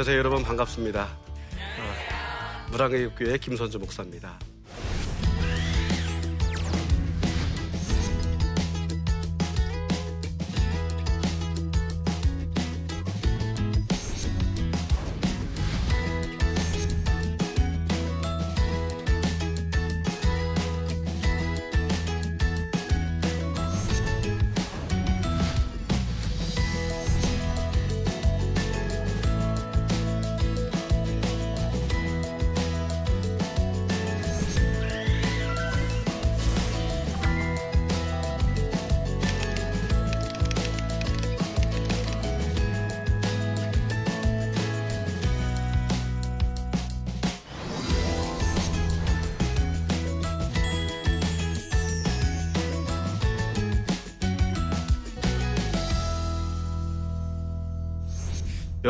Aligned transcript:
안녕하세요 0.00 0.18
여러분 0.18 0.42
반갑습니다. 0.42 1.02
어, 1.02 2.70
무랑의교회 2.70 3.36
김선주 3.36 3.78
목사입니다. 3.78 4.38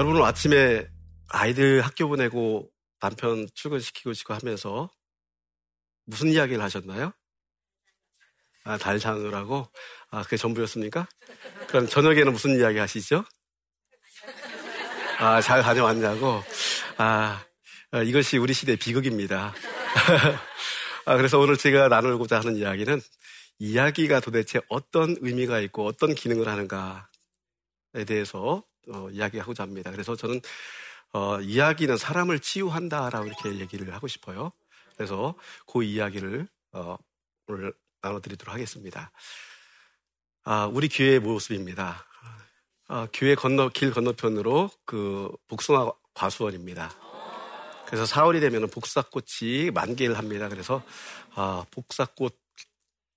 여러분은 0.01 0.25
아침에 0.25 0.89
아이들 1.29 1.83
학교 1.83 2.09
보내고 2.09 2.70
남편 3.01 3.47
출근시키고 3.53 4.15
싶고 4.15 4.33
하면서 4.33 4.89
무슨 6.06 6.29
이야기를 6.29 6.62
하셨나요? 6.62 7.12
아, 8.65 8.78
달 8.78 8.98
자느라고? 8.98 9.69
아, 10.11 10.23
그게 10.23 10.39
전부였습니까? 10.39 11.06
그럼 11.69 11.87
저녁에는 11.87 12.33
무슨 12.33 12.59
이야기 12.59 12.78
하시죠? 12.78 13.27
아, 15.19 15.43
잘 15.43 15.61
다녀왔냐고? 15.61 16.43
아, 16.97 17.45
아 17.91 18.03
이것이 18.03 18.39
우리 18.39 18.55
시대의 18.55 18.78
비극입니다. 18.78 19.53
아, 21.05 21.17
그래서 21.19 21.39
오늘 21.39 21.59
제가 21.59 21.88
나누고자 21.88 22.38
하는 22.38 22.56
이야기는 22.56 23.03
이야기가 23.59 24.21
도대체 24.21 24.62
어떤 24.71 25.17
의미가 25.21 25.61
있고 25.61 25.84
어떤 25.84 26.15
기능을 26.15 26.49
하는가에 26.49 27.05
대해서 28.06 28.65
어, 28.89 29.09
이야기하고자 29.11 29.63
합니다. 29.63 29.91
그래서 29.91 30.17
저는 30.17 30.41
어, 31.13 31.41
이야기는 31.41 31.97
사람을 31.97 32.41
치유한다라고 32.41 33.27
이렇게 33.27 33.59
얘기를 33.59 33.93
하고 33.93 34.07
싶어요. 34.07 34.53
그래서 34.97 35.35
그 35.67 35.83
이야기를 35.83 36.47
어, 36.73 36.97
오늘 37.47 37.73
나눠드리도록 38.01 38.55
하겠습니다. 38.55 39.11
아, 40.45 40.67
우리 40.67 40.89
교회의 40.89 41.21
모습입니다. 41.21 42.07
아, 42.89 43.09
교회 43.13 43.35
건너 43.35 43.69
길 43.69 43.93
건너편으로 43.93 44.71
그 44.85 45.31
복숭아 45.49 45.93
과수원입니다. 46.15 46.93
그래서 47.87 48.05
4월이 48.05 48.41
되면 48.41 48.69
복사꽃이 48.69 49.71
만개를 49.73 50.17
합니다. 50.17 50.49
그래서 50.49 50.83
아, 51.35 51.65
복사꽃 51.71 52.39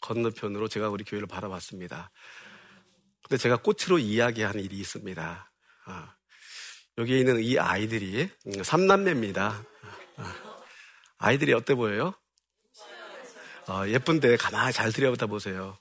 건너편으로 0.01 0.67
제가 0.67 0.89
우리 0.89 1.03
교회를 1.03 1.27
바라봤습니다. 1.27 2.11
근데 3.23 3.37
제가 3.37 3.57
꽃으로 3.57 3.99
이야기하는 3.99 4.63
일이 4.63 4.77
있습니다. 4.79 5.52
아, 5.85 6.15
여기에 6.97 7.19
있는 7.19 7.41
이 7.41 7.57
아이들이 7.57 8.29
음, 8.47 8.63
삼남매입니다. 8.63 9.65
아, 10.17 10.35
아이들이 11.17 11.53
어때 11.53 11.75
보여요? 11.75 12.13
어, 13.67 13.87
예쁜데 13.87 14.37
가만히 14.37 14.73
잘 14.73 14.91
들여다 14.91 15.27
보세요. 15.27 15.77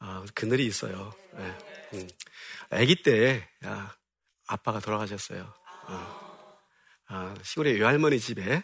어, 0.00 0.24
그늘이 0.34 0.66
있어요. 0.66 1.12
네. 1.32 1.58
음. 1.94 2.08
아기 2.70 3.02
때 3.02 3.48
야, 3.64 3.94
아빠가 4.46 4.80
돌아가셨어요. 4.80 5.52
어. 5.88 6.58
아, 7.08 7.34
시골의 7.42 7.80
외할머니 7.80 8.20
집에 8.20 8.62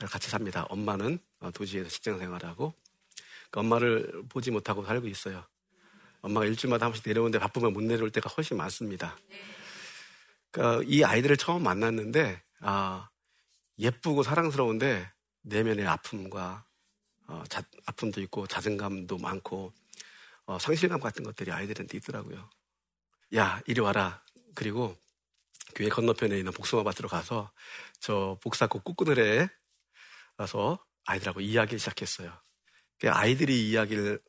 같이 0.00 0.30
삽니다. 0.30 0.64
엄마는 0.70 1.18
도시에서 1.54 1.88
직장 1.88 2.18
생활하고 2.18 2.74
그 3.50 3.60
엄마를 3.60 4.24
보지 4.30 4.50
못하고 4.50 4.84
살고 4.84 5.06
있어요. 5.08 5.44
엄마가 6.22 6.46
일주일마다 6.46 6.86
한 6.86 6.92
번씩 6.92 7.06
내려오는데 7.06 7.38
바쁘면 7.38 7.72
못 7.72 7.82
내려올 7.82 8.10
때가 8.10 8.30
훨씬 8.30 8.56
많습니다. 8.56 9.16
그러니까 10.52 10.84
이 10.86 11.02
아이들을 11.02 11.36
처음 11.38 11.64
만났는데 11.64 12.40
아, 12.60 13.08
예쁘고 13.78 14.22
사랑스러운데 14.22 15.10
내면의 15.42 15.86
아픔과 15.86 16.64
어, 17.26 17.42
자, 17.48 17.62
아픔도 17.86 18.20
있고 18.22 18.46
자존감도 18.46 19.18
많고 19.18 19.72
어, 20.44 20.58
상실감 20.58 21.00
같은 21.00 21.24
것들이 21.24 21.50
아이들한테 21.50 21.96
있더라고요. 21.98 22.48
야 23.34 23.60
이리 23.66 23.80
와라. 23.80 24.22
그리고 24.54 24.96
교회 25.74 25.88
건너편에 25.88 26.36
있는 26.36 26.52
복숭아 26.52 26.82
밭으로 26.82 27.08
가서 27.08 27.50
저 27.98 28.38
복사꽃 28.42 28.84
꽃그늘에 28.84 29.48
가서 30.36 30.84
아이들하고 31.06 31.40
이야기를 31.40 31.78
시작했어요. 31.78 32.32
아이들이 33.06 33.70
이야기를 33.70 34.20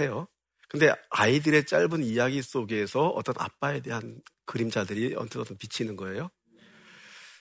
해요. 0.00 0.28
근데 0.68 0.92
아이들의 1.10 1.64
짧은 1.64 2.02
이야기 2.04 2.42
속에서 2.42 3.08
어떤 3.08 3.34
아빠에 3.38 3.80
대한 3.80 4.20
그림자들이 4.46 5.14
언뜻 5.16 5.38
언뜻 5.38 5.58
비치는 5.58 5.96
거예요. 5.96 6.30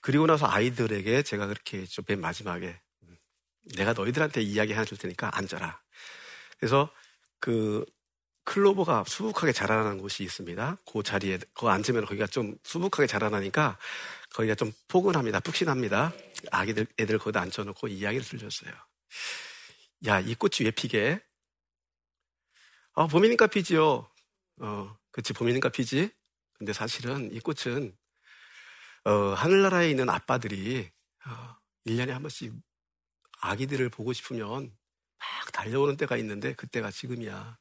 그리고 0.02 0.28
나서 0.28 0.48
아이들에게 0.48 1.24
제가 1.24 1.48
그렇게 1.48 1.80
했죠. 1.80 2.04
맨 2.08 2.20
마지막에. 2.20 2.80
내가 3.76 3.94
너희들한테 3.94 4.42
이야기 4.42 4.74
하나 4.74 4.86
줄 4.86 4.98
테니까 4.98 5.32
앉아라. 5.36 5.82
그래서 6.60 6.92
그 7.40 7.86
클로버가 8.44 9.06
수북하게 9.08 9.52
자라나는 9.52 9.98
곳이 9.98 10.24
있습니다. 10.24 10.78
그 10.86 11.02
자리에, 11.02 11.40
거 11.56 11.70
앉으면 11.70 12.06
거기가 12.06 12.28
좀 12.28 12.56
수북하게 12.64 13.08
자라나니까 13.08 13.80
거기가 14.36 14.54
좀 14.54 14.72
포근합니다. 14.88 15.40
푹신합니다. 15.40 16.14
아기들, 16.52 16.86
애들 17.00 17.18
거기다 17.18 17.42
앉혀놓고 17.42 17.88
이야기를 17.88 18.26
들려줬어요. 18.26 18.72
야, 20.06 20.20
이 20.20 20.36
꽃이 20.36 20.66
왜 20.66 20.72
피게? 20.72 21.20
아, 22.94 23.08
봄이니까 23.08 23.48
피지요. 23.48 24.08
어, 24.62 24.98
그치, 25.12 25.34
봄이니까 25.34 25.70
피지. 25.70 26.12
근데 26.58 26.74
사실은 26.74 27.32
이 27.34 27.40
꽃은 27.40 27.96
어, 29.06 29.12
하늘나라에 29.12 29.90
있는 29.90 30.10
아빠들이 30.10 30.90
어, 31.26 31.56
1년에 31.86 32.10
한 32.10 32.22
번씩 32.22 32.54
아기들을 33.42 33.90
보고 33.90 34.14
싶으면 34.14 34.76
막 35.18 35.52
달려오는 35.52 35.98
때가 35.98 36.18
있는데 36.18 36.54
그때가 36.54 36.92
지금이야. 36.92 37.58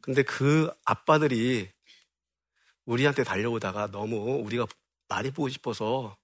근데 0.00 0.22
그 0.22 0.70
아빠들이 0.84 1.70
우리한테 2.84 3.24
달려오다가 3.24 3.90
너무 3.90 4.40
우리가 4.44 4.66
많이 5.08 5.30
보고 5.30 5.48
싶어서 5.48 6.16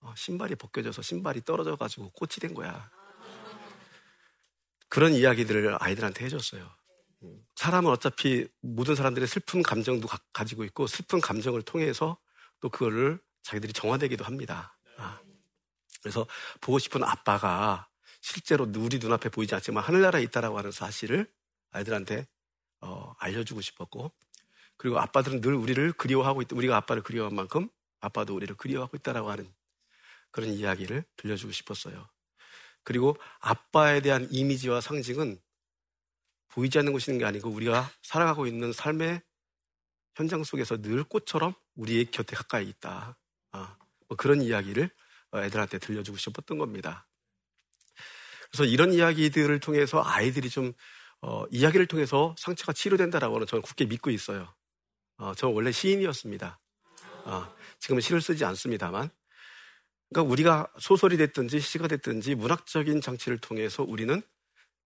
어, 0.00 0.14
신발이 0.16 0.54
벗겨져서 0.54 1.02
신발이 1.02 1.44
떨어져 1.44 1.76
가지고 1.76 2.10
꽃이 2.10 2.36
된 2.40 2.54
거야. 2.54 2.90
그런 4.88 5.12
이야기들을 5.12 5.76
아이들한테 5.80 6.24
해줬어요. 6.24 6.68
사람은 7.56 7.90
어차피 7.90 8.46
모든 8.60 8.94
사람들의 8.94 9.28
슬픈 9.28 9.62
감정도 9.62 10.08
가, 10.08 10.44
지고 10.44 10.64
있고 10.64 10.86
슬픈 10.86 11.20
감정을 11.20 11.62
통해서 11.62 12.18
또 12.60 12.68
그거를 12.68 13.20
자기들이 13.42 13.72
정화되기도 13.72 14.24
합니다. 14.24 14.76
아. 14.96 15.20
그래서 16.02 16.26
보고 16.60 16.78
싶은 16.78 17.04
아빠가 17.04 17.88
실제로 18.20 18.66
우리 18.76 18.98
눈앞에 18.98 19.28
보이지 19.28 19.54
않지만 19.54 19.82
하늘나라에 19.84 20.22
있다라고 20.24 20.58
하는 20.58 20.70
사실을 20.70 21.30
아이들한테 21.72 22.26
어, 22.80 23.14
알려주고 23.18 23.60
싶었고 23.60 24.12
그리고 24.76 24.98
아빠들은 24.98 25.42
늘 25.42 25.54
우리를 25.54 25.92
그리워하고 25.92 26.42
있다. 26.42 26.56
우리가 26.56 26.76
아빠를 26.76 27.02
그리워한 27.02 27.34
만큼 27.34 27.68
아빠도 28.00 28.34
우리를 28.34 28.56
그리워하고 28.56 28.96
있다라고 28.96 29.30
하는 29.30 29.52
그런 30.30 30.50
이야기를 30.50 31.04
들려주고 31.16 31.52
싶었어요. 31.52 32.08
그리고 32.82 33.16
아빠에 33.40 34.00
대한 34.00 34.26
이미지와 34.30 34.80
상징은 34.80 35.38
보이지 36.50 36.78
않는 36.78 36.92
것이 36.92 37.10
있는 37.10 37.18
게 37.20 37.24
아니고 37.24 37.48
우리가 37.50 37.90
살아가고 38.02 38.46
있는 38.46 38.72
삶의 38.72 39.22
현장 40.14 40.44
속에서 40.44 40.80
늘 40.80 41.04
꽃처럼 41.04 41.54
우리의 41.76 42.10
곁에 42.10 42.36
가까이 42.36 42.68
있다. 42.68 43.16
아, 43.52 43.76
뭐 44.08 44.16
그런 44.16 44.42
이야기를 44.42 44.90
애들한테 45.34 45.78
들려주고 45.78 46.18
싶었던 46.18 46.58
겁니다. 46.58 47.06
그래서 48.50 48.64
이런 48.64 48.92
이야기들을 48.92 49.60
통해서 49.60 50.02
아이들이 50.04 50.50
좀 50.50 50.72
어, 51.22 51.44
이야기를 51.50 51.86
통해서 51.86 52.34
상처가 52.38 52.72
치료된다라고는 52.72 53.46
저는 53.46 53.62
굳게 53.62 53.84
믿고 53.86 54.10
있어요. 54.10 54.52
어, 55.18 55.34
저는 55.34 55.54
원래 55.54 55.70
시인이었습니다. 55.70 56.58
어, 57.24 57.54
지금은 57.78 58.00
시를 58.00 58.20
쓰지 58.20 58.44
않습니다만. 58.44 59.10
그러니까 60.08 60.32
우리가 60.32 60.72
소설이 60.78 61.16
됐든지 61.18 61.60
시가 61.60 61.86
됐든지 61.86 62.34
문학적인 62.34 63.00
장치를 63.00 63.38
통해서 63.38 63.84
우리는 63.84 64.20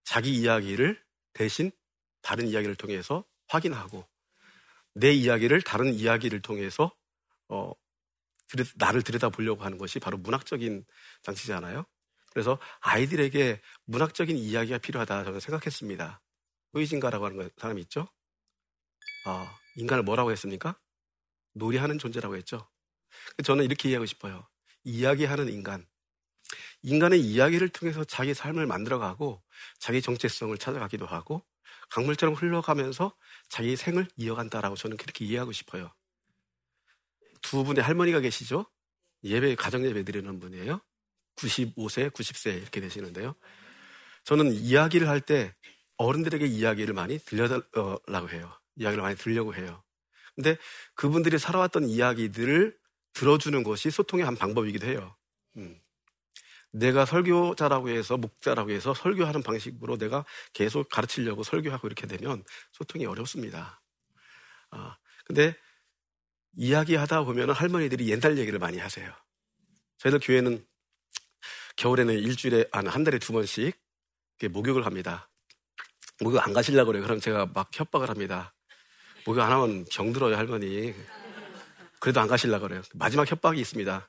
자기 0.05 0.35
이야기를 0.35 1.03
대신 1.35 1.71
다른 2.23 2.49
이야기를 2.49 2.77
통해서 2.77 3.25
확인하고 3.49 4.09
내 4.95 5.13
이야기를 5.13 5.63
다른 5.63 5.93
이야기를 5.93 6.41
통해서 6.41 6.95
어, 7.49 7.73
나를 8.77 9.03
들여다보려고 9.03 9.63
하는 9.65 9.77
것이 9.77 9.99
바로 9.99 10.17
문학적인 10.17 10.85
장치잖아요. 11.23 11.85
그래서 12.33 12.59
아이들에게 12.81 13.61
문학적인 13.85 14.37
이야기가 14.37 14.79
필요하다 14.79 15.25
저는 15.25 15.41
생각했습니다. 15.41 16.21
의진가라고 16.73 17.27
하는 17.27 17.51
사람이 17.57 17.81
있죠. 17.83 18.09
어, 19.27 19.47
인간을 19.77 20.03
뭐라고 20.03 20.33
했습니까? 20.33 20.79
놀이하는 21.53 21.99
존재라고 21.99 22.37
했죠. 22.37 22.69
저는 23.45 23.65
이렇게 23.65 23.89
이해하고 23.89 24.07
싶어요. 24.07 24.49
이야기하는 24.83 25.49
인간. 25.49 25.87
인간의 26.83 27.21
이야기를 27.21 27.69
통해서 27.69 28.05
자기 28.05 28.35
삶을 28.35 28.67
만들어가고 28.67 29.44
자기 29.79 30.03
정체성을 30.03 30.57
찾아가기도 30.59 31.07
하고 31.07 31.45
강물처럼 31.91 32.35
흘러가면서 32.35 33.15
자기 33.49 33.77
생을 33.77 34.09
이어간다라고 34.17 34.77
저는 34.77 34.97
그렇게 34.97 35.25
이해하고 35.25 35.53
싶어요. 35.53 35.93
두 37.43 37.65
분의 37.65 37.83
할머니가 37.83 38.21
계시죠? 38.21 38.67
예배, 39.23 39.55
가정 39.57 39.85
예배 39.85 40.05
드리는 40.05 40.39
분이에요. 40.41 40.81
95세, 41.37 42.11
90세 42.11 42.61
이렇게 42.61 42.81
되시는데요. 42.81 43.35
저는 44.25 44.53
이야기를 44.55 45.09
할 45.09 45.21
때 45.21 45.55
어른들에게 45.97 46.47
이야기를 46.47 46.95
많이 46.95 47.19
들려달라고 47.19 48.31
해요. 48.31 48.53
이야기를 48.77 49.03
많이 49.03 49.17
들려고 49.17 49.55
해요. 49.55 49.83
근데 50.35 50.57
그분들이 50.95 51.39
살아왔던 51.39 51.89
이야기들을 51.89 52.77
들어주는 53.13 53.63
것이 53.63 53.91
소통의 53.91 54.25
한 54.25 54.35
방법이기도 54.35 54.87
해요. 54.87 55.17
음. 55.57 55.81
내가 56.75 57.05
설교자라고 57.05 57.89
해서 57.89 58.17
목자라고 58.17 58.73
해서 58.73 58.95
설교하는 58.95 59.43
방식으로 59.43 59.97
내가 59.97 60.25
계속 60.53 60.89
가르치려고 60.89 61.45
설교하고 61.45 61.87
이렇게 61.87 62.07
되면 62.07 62.45
소통이 62.73 63.07
어렵습니다. 63.07 63.81
아, 64.71 64.97
근데 65.25 65.57
이야기하다 66.57 67.25
보면 67.25 67.51
할머니들이 67.51 68.11
옛날 68.11 68.39
얘기를 68.39 68.59
많이 68.59 68.79
하세요. 68.79 69.13
저희들 69.99 70.19
교회는 70.21 70.67
겨울에는 71.77 72.15
일주일에 72.15 72.67
한, 72.73 72.89
한 72.89 73.05
달에 73.05 73.19
두 73.19 73.33
번씩 73.33 73.81
목욕을 74.51 74.85
합니다. 74.85 75.31
목욕 76.21 76.45
안 76.45 76.53
가시려고 76.53 76.89
그래요. 76.89 77.05
그럼 77.05 77.21
제가 77.21 77.47
막 77.55 77.71
협박을 77.73 78.11
합니다. 78.11 78.53
목욕 79.25 79.43
안 79.43 79.53
하면 79.53 79.85
병들어요, 79.91 80.37
할머니. 80.37 80.93
그래도 82.01 82.21
안 82.21 82.27
가시려고 82.27 82.67
그래요. 82.67 82.83
마지막 82.95 83.31
협박이 83.31 83.61
있습니다. 83.61 84.09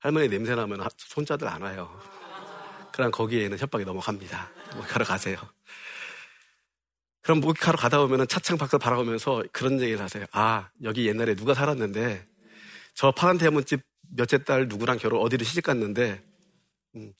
할머니 0.00 0.28
냄새 0.28 0.54
나면 0.54 0.88
손자들 0.96 1.46
안 1.46 1.62
와요. 1.62 1.90
그럼 2.92 3.10
거기에는 3.10 3.58
협박이 3.58 3.84
넘어갑니다. 3.84 4.50
목욕하러 4.74 5.04
가세요. 5.04 5.38
그럼 7.22 7.40
목욕하러 7.40 7.76
가다 7.76 7.98
보면 7.98 8.26
차창 8.26 8.56
밖을 8.56 8.78
바라보면서 8.78 9.44
그런 9.52 9.80
얘기를 9.80 10.00
하세요. 10.00 10.24
아, 10.32 10.70
여기 10.82 11.06
옛날에 11.06 11.34
누가 11.34 11.52
살았는데 11.52 12.26
저 12.94 13.12
파란 13.12 13.36
대문집 13.36 13.82
몇째 14.16 14.42
딸 14.42 14.68
누구랑 14.68 14.98
결혼 14.98 15.20
어디를 15.20 15.44
시집 15.44 15.64
갔는데 15.64 16.22
음, 16.96 17.12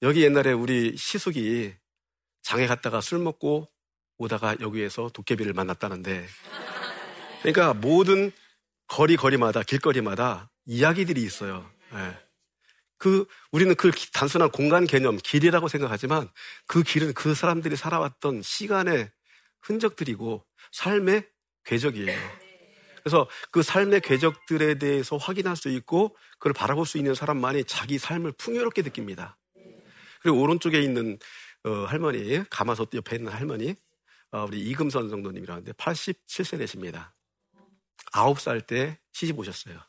여기 0.00 0.22
옛날에 0.22 0.52
우리 0.52 0.96
시숙이 0.96 1.74
장에 2.42 2.66
갔다가 2.66 3.00
술 3.00 3.18
먹고 3.18 3.68
오다가 4.16 4.56
여기에서 4.60 5.10
도깨비를 5.10 5.52
만났다는데 5.52 6.26
그러니까 7.42 7.74
모든 7.74 8.32
거리 8.86 9.16
거리마다 9.16 9.62
길거리마다 9.62 10.50
이야기들이 10.66 11.22
있어요. 11.22 11.70
네. 11.92 12.18
그 12.98 13.26
우리는 13.50 13.74
그 13.74 13.90
단순한 14.12 14.50
공간 14.50 14.86
개념 14.86 15.16
길이라고 15.16 15.66
생각하지만 15.68 16.30
그 16.66 16.82
길은 16.82 17.14
그 17.14 17.34
사람들이 17.34 17.74
살아왔던 17.74 18.42
시간의 18.42 19.10
흔적들이고 19.60 20.46
삶의 20.70 21.28
궤적이에요. 21.64 22.18
그래서 23.02 23.28
그 23.50 23.62
삶의 23.62 24.02
궤적들에 24.02 24.78
대해서 24.78 25.16
확인할 25.16 25.56
수 25.56 25.68
있고 25.68 26.16
그걸 26.34 26.52
바라볼 26.52 26.86
수 26.86 26.98
있는 26.98 27.14
사람만이 27.14 27.64
자기 27.64 27.98
삶을 27.98 28.32
풍요롭게 28.32 28.82
느낍니다. 28.82 29.36
그리고 30.20 30.40
오른쪽에 30.40 30.80
있는 30.80 31.18
어, 31.64 31.70
할머니, 31.84 32.42
가마솥 32.50 32.94
옆에 32.94 33.16
있는 33.16 33.32
할머니, 33.32 33.74
어, 34.30 34.44
우리 34.44 34.60
이금선 34.60 35.08
정도님이라는데 35.10 35.72
87세 35.72 36.58
되십니다. 36.58 37.14
9살 38.12 38.66
때 38.66 38.98
시집 39.12 39.38
오셨어요. 39.38 39.80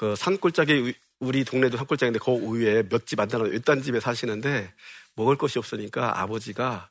그 0.00 0.16
산골짜기 0.16 0.94
우리 1.18 1.44
동네도 1.44 1.76
산골짜기인데 1.76 2.20
그 2.24 2.32
위에 2.54 2.88
몇 2.88 3.04
집 3.04 3.20
안 3.20 3.28
되는 3.28 3.50
외딴 3.50 3.82
집에 3.82 4.00
사시는데 4.00 4.72
먹을 5.14 5.36
것이 5.36 5.58
없으니까 5.58 6.22
아버지가 6.22 6.88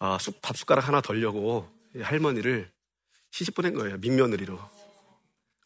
어, 0.00 0.18
쑥, 0.18 0.42
밥 0.42 0.56
숟가락 0.56 0.88
하나 0.88 1.00
덜려고 1.00 1.70
할머니를 1.96 2.72
시집 3.30 3.54
보낸 3.54 3.74
거예요. 3.74 3.98
민며느리로. 3.98 4.58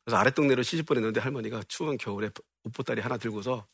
그래서 0.05 0.19
아랫동네로 0.19 0.63
시집 0.63 0.85
보냈는데 0.85 1.21
할머니가 1.21 1.63
추운 1.69 1.97
겨울에 1.97 2.29
옷보따리 2.65 3.01
하나 3.01 3.17
들고서 3.17 3.67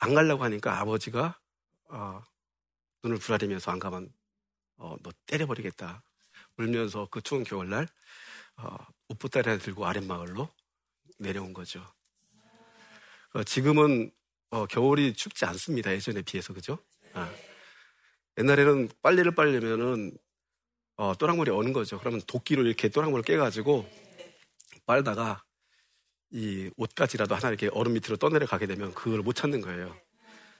안 0.00 0.12
가려고 0.12 0.44
하니까 0.44 0.80
아버지가 0.80 1.40
어, 1.88 2.22
눈을 3.02 3.16
부라리면서 3.16 3.70
안 3.70 3.78
가면 3.78 4.12
어, 4.76 4.96
너 5.02 5.10
때려버리겠다. 5.24 6.02
울면서 6.58 7.08
그 7.10 7.22
추운 7.22 7.42
겨울날 7.42 7.88
어, 8.58 8.76
옷보따리 9.08 9.48
하나 9.48 9.58
들고 9.58 9.86
아랫마을로 9.86 10.46
내려온 11.20 11.52
거죠. 11.52 11.80
어, 13.34 13.44
지금은 13.44 14.10
어, 14.50 14.66
겨울이 14.66 15.14
춥지 15.14 15.44
않습니다. 15.44 15.92
예전에 15.92 16.22
비해서 16.22 16.52
그죠? 16.52 16.78
아. 17.14 17.32
옛날에는 18.38 18.88
빨래를 19.02 19.34
빨려면은 19.34 20.16
어, 20.96 21.14
또랑물이 21.16 21.50
어는 21.50 21.72
거죠. 21.72 21.98
그러면 21.98 22.20
도끼로 22.26 22.64
이렇게 22.64 22.88
또랑물을 22.88 23.22
깨가지고 23.24 23.88
빨다가 24.86 25.44
이 26.30 26.70
옷까지라도 26.76 27.34
하나 27.34 27.48
이렇게 27.48 27.68
얼음 27.72 27.92
밑으로 27.94 28.16
떠내려 28.16 28.46
가게 28.46 28.66
되면 28.66 28.92
그걸 28.94 29.20
못 29.20 29.34
찾는 29.34 29.60
거예요. 29.60 29.96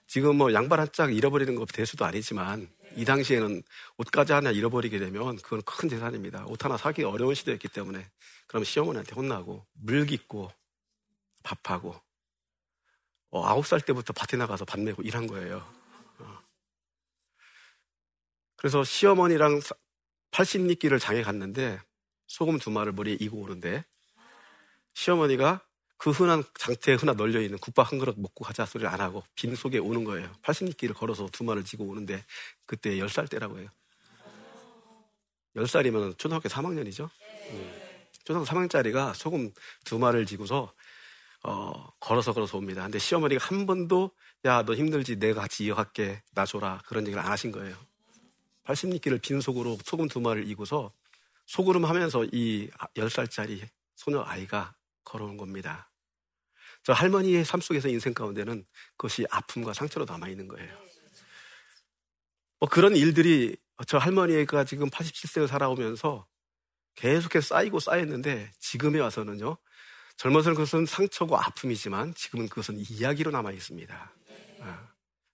지금 0.07 0.37
뭐 0.37 0.52
양발 0.52 0.81
한 0.81 0.88
짝 0.93 1.14
잃어버리는 1.14 1.55
거 1.55 1.64
대수도 1.67 2.05
아니지만 2.05 2.69
이 2.97 3.04
당시에는 3.04 3.62
옷까지 3.99 4.32
하나 4.32 4.50
잃어버리게 4.50 4.99
되면 4.99 5.37
그건 5.37 5.62
큰 5.62 5.88
재산입니다. 5.88 6.44
옷 6.47 6.64
하나 6.64 6.76
사기 6.76 7.04
어려운 7.04 7.35
시대였기 7.35 7.68
때문에 7.68 8.11
그럼 8.47 8.64
시어머니한테 8.64 9.14
혼나고 9.14 9.64
물 9.75 10.06
깃고 10.06 10.50
밥하고 11.42 12.00
어, 13.30 13.47
아홉 13.47 13.66
살 13.66 13.80
때부터 13.80 14.12
밭에 14.12 14.37
나가서 14.37 14.64
밥 14.64 14.80
내고 14.80 15.02
일한 15.02 15.26
거예요. 15.26 15.59
어. 16.18 16.38
그래서 18.56 18.82
시어머니랑 18.82 19.61
80리끼를 20.32 21.00
장에 21.00 21.23
갔는데 21.23 21.80
소금 22.26 22.59
두 22.59 22.70
마를 22.70 22.92
머리에 22.92 23.16
이고 23.20 23.38
오는데 23.38 23.85
시어머니가 24.94 25.64
그 26.00 26.09
흔한 26.09 26.42
장태에 26.59 26.95
흔한 26.95 27.14
널려 27.14 27.42
있는 27.42 27.59
국밥 27.59 27.92
한 27.92 27.99
그릇 27.99 28.19
먹고 28.19 28.42
가자 28.42 28.64
소리를 28.64 28.90
안 28.90 29.02
하고 29.02 29.23
빈 29.35 29.54
속에 29.54 29.76
오는 29.76 30.02
거예요. 30.02 30.33
80리끼를 30.40 30.95
걸어서 30.95 31.28
두 31.30 31.45
마를 31.45 31.62
지고 31.62 31.85
오는데 31.85 32.25
그때 32.64 32.97
10살 32.97 33.28
때라고 33.28 33.59
해요. 33.59 33.69
10살이면 35.57 36.16
초등학교 36.16 36.49
3학년이죠. 36.49 37.11
음. 37.50 37.73
초등학교 38.25 38.47
3학년짜리가 38.47 39.12
소금 39.12 39.52
두 39.85 39.99
마를 39.99 40.25
지고서 40.25 40.73
어, 41.42 41.90
걸어서 42.00 42.33
걸어서 42.33 42.57
옵니다. 42.57 42.83
근데 42.85 42.99
시어머니가 42.99 43.45
한 43.45 43.66
번도 43.66 44.11
야, 44.47 44.62
너 44.62 44.75
힘들지. 44.75 45.16
내가 45.16 45.42
같이 45.42 45.64
이어갈게. 45.64 46.23
나 46.33 46.47
줘라. 46.47 46.80
그런 46.87 47.07
얘기를 47.07 47.23
안 47.23 47.30
하신 47.30 47.52
거예요. 47.52 47.76
80리끼를 48.64 49.21
빈 49.21 49.42
속으로 49.42 49.76
소금 49.85 50.09
두 50.09 50.23
마를 50.23 50.49
이고서 50.49 50.95
소그름 51.45 51.85
하면서 51.85 52.25
이 52.25 52.71
10살짜리 52.97 53.69
소녀 53.97 54.23
아이가 54.23 54.75
걸어온 55.04 55.37
겁니다. 55.37 55.89
저 56.83 56.93
할머니의 56.93 57.45
삶 57.45 57.61
속에서 57.61 57.89
인생 57.89 58.15
가운데는 58.15 58.65
그것이 58.97 59.27
아픔과 59.31 59.73
상처로 59.73 60.07
남아있는 60.07 60.49
거예요. 60.49 60.79
뭐 62.59 62.69
그런 62.69 62.97
일들이 62.97 63.57
저 63.87 63.99
할머니가 63.99 64.65
지금 64.65 64.89
87세를 64.91 65.47
살아오면서 65.47 66.27
계속해서 66.95 67.55
쌓이고 67.55 67.81
쌓였는데 67.81 68.53
지금에 68.59 68.99
와서는요, 69.01 69.57
젊어서는 70.17 70.55
그것은 70.55 70.85
상처고 70.85 71.37
아픔이지만 71.39 72.15
지금은 72.15 72.49
그것은 72.49 72.77
이야기로 72.79 73.31
남아 73.31 73.53
있습니다. 73.53 74.13
아, 74.61 74.89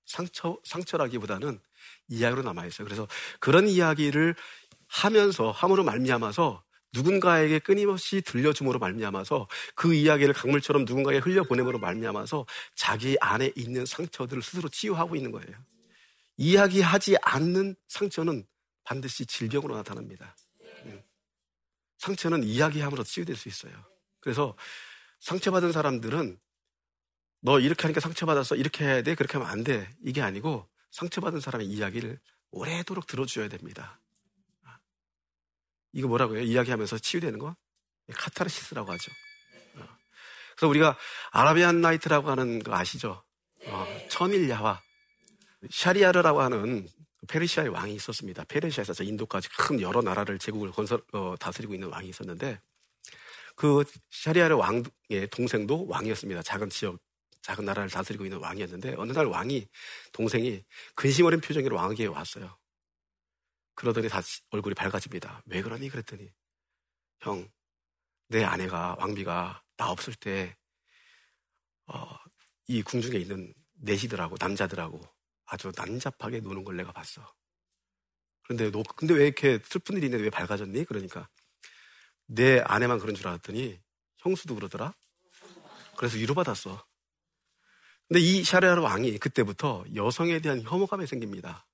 상처, 0.04 0.56
상처라기보다는 0.62 1.60
이야기로 2.08 2.42
남아 2.42 2.66
있어요. 2.66 2.84
그래서 2.86 3.08
그런 3.40 3.68
이야기를 3.68 4.36
하면서 4.86 5.50
함으로 5.50 5.82
말미암아서 5.82 6.62
누군가에게 6.96 7.58
끊임없이 7.58 8.22
들려줌으로 8.22 8.78
말미암아서 8.78 9.48
그 9.74 9.92
이야기를 9.92 10.32
강물처럼 10.32 10.84
누군가에게 10.86 11.20
흘려보내므로 11.20 11.78
말미암아서 11.78 12.46
자기 12.74 13.16
안에 13.20 13.52
있는 13.54 13.84
상처들을 13.84 14.42
스스로 14.42 14.68
치유하고 14.68 15.14
있는 15.14 15.30
거예요. 15.30 15.54
이야기하지 16.38 17.16
않는 17.20 17.76
상처는 17.88 18.46
반드시 18.84 19.26
질병으로 19.26 19.74
나타납니다. 19.76 20.36
음. 20.86 21.02
상처는 21.98 22.44
이야기함으로 22.44 23.04
치유될 23.04 23.36
수 23.36 23.48
있어요. 23.48 23.72
그래서 24.20 24.56
상처받은 25.20 25.72
사람들은 25.72 26.38
너 27.40 27.60
이렇게 27.60 27.82
하니까 27.82 28.00
상처받았어. 28.00 28.56
이렇게 28.56 28.84
해야 28.84 29.02
돼. 29.02 29.14
그렇게 29.14 29.34
하면 29.34 29.48
안 29.48 29.64
돼. 29.64 29.88
이게 30.02 30.22
아니고 30.22 30.68
상처받은 30.90 31.40
사람의 31.40 31.66
이야기를 31.66 32.18
오래도록 32.50 33.06
들어줘야 33.06 33.48
됩니다. 33.48 34.00
이거 35.96 36.08
뭐라고 36.08 36.36
해요? 36.36 36.44
이야기하면서 36.44 36.98
치유되는 36.98 37.38
거? 37.38 37.56
카타르시스라고 38.12 38.92
하죠. 38.92 39.10
그래서 40.54 40.68
우리가 40.68 40.98
아라비안 41.30 41.80
나이트라고 41.80 42.30
하는 42.30 42.58
거 42.58 42.74
아시죠? 42.74 43.24
어, 43.66 43.86
천일 44.10 44.48
야화. 44.50 44.82
샤리아르라고 45.70 46.42
하는 46.42 46.86
페르시아의 47.28 47.70
왕이 47.70 47.94
있었습니다. 47.94 48.44
페르시아에서 48.44 49.04
인도까지 49.04 49.48
큰 49.48 49.80
여러 49.80 50.02
나라를 50.02 50.38
제국을 50.38 50.70
건설, 50.70 51.02
어, 51.12 51.34
다스리고 51.40 51.72
있는 51.72 51.88
왕이 51.88 52.10
있었는데 52.10 52.60
그 53.54 53.82
샤리아르 54.10 54.54
왕의 54.54 55.28
동생도 55.30 55.86
왕이었습니다. 55.88 56.42
작은 56.42 56.68
지역, 56.68 56.98
작은 57.40 57.64
나라를 57.64 57.88
다스리고 57.88 58.26
있는 58.26 58.38
왕이었는데 58.38 58.96
어느 58.98 59.12
날 59.12 59.24
왕이 59.26 59.66
동생이 60.12 60.62
근심 60.94 61.24
어린 61.24 61.40
표정으로 61.40 61.74
왕에게 61.76 62.06
왔어요. 62.06 62.54
그러더니 63.76 64.08
다시 64.08 64.42
얼굴이 64.50 64.74
밝아집니다. 64.74 65.42
왜 65.46 65.62
그러니? 65.62 65.88
그랬더니 65.90 66.32
형, 67.20 67.48
내 68.28 68.42
아내가 68.42 68.96
왕비가 68.98 69.62
나 69.76 69.90
없을 69.90 70.14
때 70.14 70.56
어, 71.86 72.16
이 72.66 72.82
궁중에 72.82 73.18
있는 73.18 73.54
내시들하고 73.74 74.36
남자들하고 74.40 75.00
아주 75.44 75.70
난잡하게 75.76 76.40
노는 76.40 76.64
걸 76.64 76.76
내가 76.76 76.90
봤어. 76.90 77.32
그런데 78.42 78.70
너 78.70 78.82
근데 78.96 79.14
왜 79.14 79.26
이렇게 79.26 79.60
슬픈 79.64 79.96
일이 79.96 80.06
있는데 80.06 80.24
왜 80.24 80.30
밝아졌니? 80.30 80.84
그러니까 80.84 81.28
내 82.26 82.60
아내만 82.60 82.98
그런 82.98 83.14
줄 83.14 83.28
알았더니 83.28 83.80
형수도 84.18 84.54
그러더라. 84.54 84.94
그래서 85.96 86.16
위로받았어. 86.16 86.84
근데 88.08 88.20
이 88.20 88.42
샤레아르 88.42 88.80
왕이 88.80 89.18
그때부터 89.18 89.84
여성에 89.94 90.40
대한 90.40 90.62
혐오감이 90.62 91.06
생깁니다. 91.06 91.66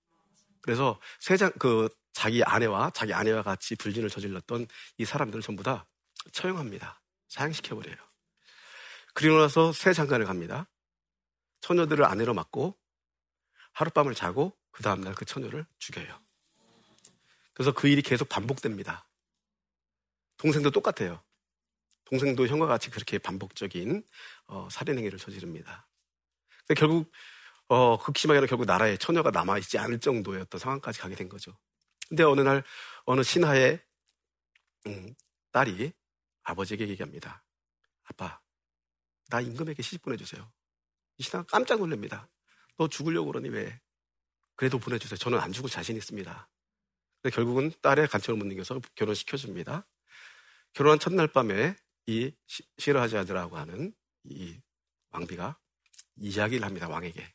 그래서 0.63 0.99
세장 1.21 1.53
그 1.59 1.89
자기 2.13 2.43
아내와 2.43 2.91
자기 2.91 3.13
아내와 3.13 3.43
같이 3.43 3.77
불륜을 3.77 4.09
저질렀던 4.09 4.67
이 4.99 5.05
사람들을 5.05 5.43
전부 5.43 5.63
다 5.63 5.87
처형합니다. 6.33 7.01
사형시켜 7.29 7.75
버려요. 7.75 7.97
그리고 9.15 9.39
나서 9.39 9.73
새 9.73 9.93
장가를 9.93 10.25
갑니다. 10.27 10.69
처녀들을 11.61 12.05
아내로 12.05 12.35
맡고 12.35 12.79
하룻밤을 13.73 14.15
자고 14.15 14.57
그 14.71 14.83
다음날 14.83 15.15
그 15.15 15.25
처녀를 15.25 15.67
죽여요. 15.79 16.21
그래서 17.55 17.73
그 17.73 17.89
일이 17.89 18.03
계속 18.03 18.29
반복됩니다. 18.29 19.07
동생도 20.39 20.71
똑같아요. 20.71 21.23
동생도 22.05 22.47
형과 22.47 22.67
같이 22.67 22.91
그렇게 22.91 23.19
반복적인 23.19 24.05
어, 24.47 24.69
살인 24.71 24.99
행위를 24.99 25.19
저지릅니다. 25.19 25.87
결국 26.77 27.11
어, 27.73 27.97
극심하게는 27.97 28.49
결국 28.49 28.67
나라에 28.67 28.99
처녀가 28.99 29.31
남아있지 29.31 29.79
않을 29.79 29.99
어떤 30.43 30.59
상황까지 30.59 31.01
가게 31.01 31.15
된 31.15 31.31
거죠. 31.31 31.57
근데 32.07 32.23
어느 32.23 32.43
날 32.43 32.63
어느 33.07 33.23
신하의 33.23 33.81
음, 34.89 35.15
딸이 35.53 35.91
아버지에게 36.43 36.87
얘기합니다. 36.89 37.43
아빠, 38.03 38.39
나 39.31 39.41
임금에게 39.41 39.83
시집 39.83 40.03
보내주세요. 40.03 40.53
이 41.17 41.23
신하가 41.23 41.47
깜짝 41.47 41.79
놀랍니다. 41.79 42.29
너 42.77 42.89
죽으려고 42.89 43.29
그러니 43.29 43.49
왜? 43.49 43.81
그래도 44.55 44.79
보내주세요. 44.79 45.17
저는 45.17 45.39
안 45.39 45.51
죽을 45.51 45.71
자신 45.71 45.97
있습니다. 45.97 46.51
근데 47.23 47.35
결국은 47.35 47.73
딸의 47.81 48.09
간청을 48.09 48.39
못 48.39 48.53
이겨서 48.53 48.83
결혼시켜줍니다. 48.97 49.87
결혼한 50.75 50.99
첫날 50.99 51.27
밤에 51.27 51.75
이 52.05 52.35
시르하자드라고 52.77 53.57
하는 53.57 53.95
이 54.25 54.61
왕비가 55.09 55.57
이야기를 56.17 56.67
합니다. 56.67 56.87
왕에게. 56.87 57.33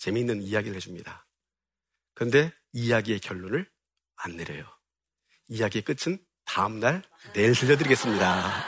재미있는 0.00 0.42
이야기를 0.42 0.74
해줍니다. 0.76 1.26
그런데 2.14 2.52
이야기의 2.72 3.20
결론을 3.20 3.70
안 4.16 4.36
내려요. 4.36 4.64
이야기의 5.48 5.82
끝은 5.82 6.18
다음날 6.46 7.02
내일 7.34 7.54
들려드리겠습니다. 7.54 8.64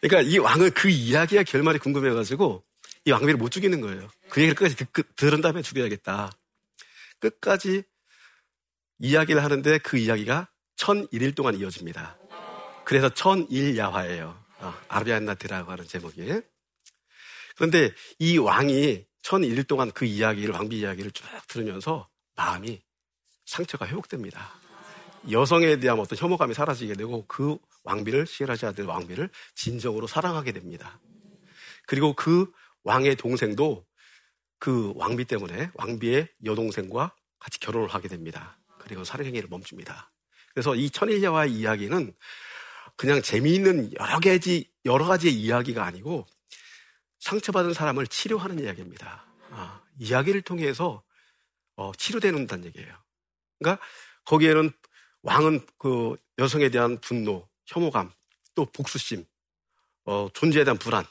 그러니까 0.00 0.30
이 0.30 0.38
왕은 0.38 0.70
그 0.72 0.88
이야기의 0.88 1.44
결말이 1.44 1.78
궁금해가지고 1.78 2.64
이 3.04 3.10
왕비를 3.10 3.36
못 3.36 3.50
죽이는 3.50 3.80
거예요. 3.82 4.10
그 4.30 4.40
얘기를 4.40 4.54
끝까지 4.54 4.76
듣, 4.76 5.16
들은 5.16 5.42
다음에 5.42 5.60
죽여야겠다. 5.60 6.32
끝까지 7.20 7.82
이야기를 8.98 9.44
하는데 9.44 9.78
그 9.78 9.98
이야기가 9.98 10.48
1001일 10.76 11.36
동안 11.36 11.56
이어집니다. 11.56 12.18
그래서 12.86 13.10
1001야화예요. 13.10 14.42
아, 14.60 14.82
아르비안 14.88 15.26
나트라고 15.26 15.70
하는 15.70 15.86
제목이. 15.86 16.40
그런데 17.56 17.92
이 18.18 18.38
왕이 18.38 19.06
1001일 19.24 19.66
동안 19.66 19.90
그 19.90 20.04
이야기를, 20.04 20.54
왕비 20.54 20.78
이야기를 20.80 21.10
쭉 21.10 21.24
들으면서 21.48 22.08
마음이 22.36 22.80
상처가 23.46 23.86
회복됩니다. 23.86 24.52
여성에 25.30 25.80
대한 25.80 25.98
어떤 25.98 26.18
혐오감이 26.18 26.52
사라지게 26.52 26.94
되고 26.94 27.24
그 27.26 27.56
왕비를, 27.84 28.26
시에라지 28.26 28.66
아들 28.66 28.84
왕비를 28.84 29.30
진정으로 29.54 30.06
사랑하게 30.06 30.52
됩니다. 30.52 31.00
그리고 31.86 32.12
그 32.14 32.50
왕의 32.82 33.16
동생도 33.16 33.86
그 34.58 34.92
왕비 34.96 35.24
때문에 35.24 35.70
왕비의 35.74 36.28
여동생과 36.44 37.14
같이 37.38 37.58
결혼을 37.60 37.88
하게 37.88 38.08
됩니다. 38.08 38.58
그리고 38.78 39.04
살인행위를 39.04 39.48
멈춥니다. 39.48 40.10
그래서 40.52 40.74
이 40.74 40.90
천일야와의 40.90 41.52
이야기는 41.52 42.14
그냥 42.96 43.22
재미있는 43.22 43.92
여러 43.98 44.20
가지, 44.20 44.70
여러 44.84 45.06
가지의 45.06 45.34
이야기가 45.34 45.84
아니고 45.84 46.26
상처받은 47.24 47.72
사람을 47.72 48.06
치료하는 48.06 48.58
이야기입니다. 48.62 49.24
아, 49.50 49.80
이야기를 49.98 50.42
통해서 50.42 51.02
어, 51.74 51.90
치료되는다는 51.96 52.66
얘기예요. 52.66 52.94
그러니까 53.58 53.82
거기에는 54.26 54.70
왕은 55.22 55.66
그 55.78 56.16
여성에 56.38 56.68
대한 56.68 56.98
분노, 57.00 57.48
혐오감, 57.64 58.12
또 58.54 58.66
복수심, 58.66 59.24
어, 60.04 60.28
존재에 60.34 60.64
대한 60.64 60.76
불안, 60.76 61.06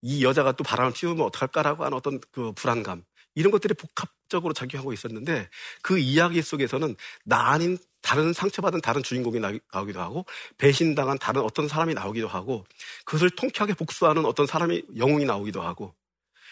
이 0.00 0.24
여자가 0.24 0.52
또 0.52 0.64
바람을 0.64 0.94
피우면 0.94 1.26
어떡할까라고 1.26 1.84
하는 1.84 1.94
어떤 1.94 2.20
그 2.32 2.52
불안감, 2.52 3.04
이런 3.34 3.50
것들이 3.50 3.74
복합적으로 3.74 4.54
작용하고 4.54 4.94
있었는데 4.94 5.50
그 5.82 5.98
이야기 5.98 6.40
속에서는 6.40 6.96
나 7.24 7.50
아닌 7.50 7.76
다른 8.02 8.32
상처받은 8.32 8.80
다른 8.80 9.02
주인공이 9.02 9.40
나오기도 9.72 10.00
하고 10.00 10.24
배신당한 10.58 11.18
다른 11.18 11.42
어떤 11.42 11.68
사람이 11.68 11.94
나오기도 11.94 12.28
하고 12.28 12.64
그것을 13.04 13.30
통쾌하게 13.30 13.74
복수하는 13.74 14.24
어떤 14.24 14.46
사람이 14.46 14.82
영웅이 14.96 15.24
나오기도 15.24 15.62
하고 15.62 15.94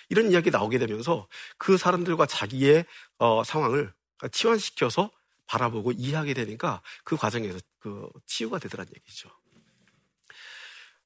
이런 0.08 0.30
이야기 0.30 0.50
나오게 0.50 0.78
되면서 0.78 1.26
그 1.56 1.76
사람들과 1.76 2.26
자기의 2.26 2.84
어, 3.18 3.44
상황을 3.44 3.92
치환시켜서 4.32 5.10
바라보고 5.46 5.92
이해하게 5.92 6.34
되니까 6.34 6.82
그 7.04 7.16
과정에서 7.16 7.58
그 7.78 8.08
치유가 8.26 8.58
되더란 8.58 8.86
얘기죠. 8.94 9.30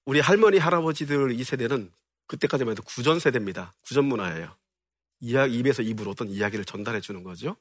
우리 0.05 0.21
할머니 0.21 0.59
할아버지들 0.59 1.33
이 1.33 1.45
세대는 1.45 1.93
그때까지만 2.27 2.73
해도 2.73 2.83
구전 2.83 3.21
세대입니다. 3.21 3.73
구전 3.87 4.05
문화예요. 4.07 4.57
이야기 5.21 5.59
입에서 5.59 5.83
입으로 5.83 6.11
어떤 6.11 6.29
이야기를 6.29 6.65
전달해 6.65 7.01
주는 7.01 7.23
거죠. 7.23 7.57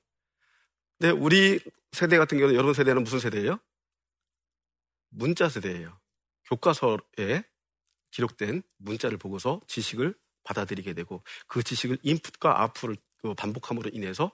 근데 1.01 1.17
우리 1.17 1.59
세대 1.91 2.19
같은 2.19 2.37
경우는 2.37 2.53
여러분 2.55 2.75
세대는 2.75 3.03
무슨 3.03 3.17
세대예요? 3.17 3.59
문자 5.09 5.49
세대예요. 5.49 5.99
교과서에 6.45 7.43
기록된 8.11 8.61
문자를 8.77 9.17
보고서 9.17 9.61
지식을 9.65 10.13
받아들이게 10.43 10.93
되고 10.93 11.23
그 11.47 11.63
지식을 11.63 11.97
인풋과 12.03 12.61
아웃풋을 12.61 12.97
그 13.17 13.33
반복함으로 13.33 13.89
인해서 13.91 14.31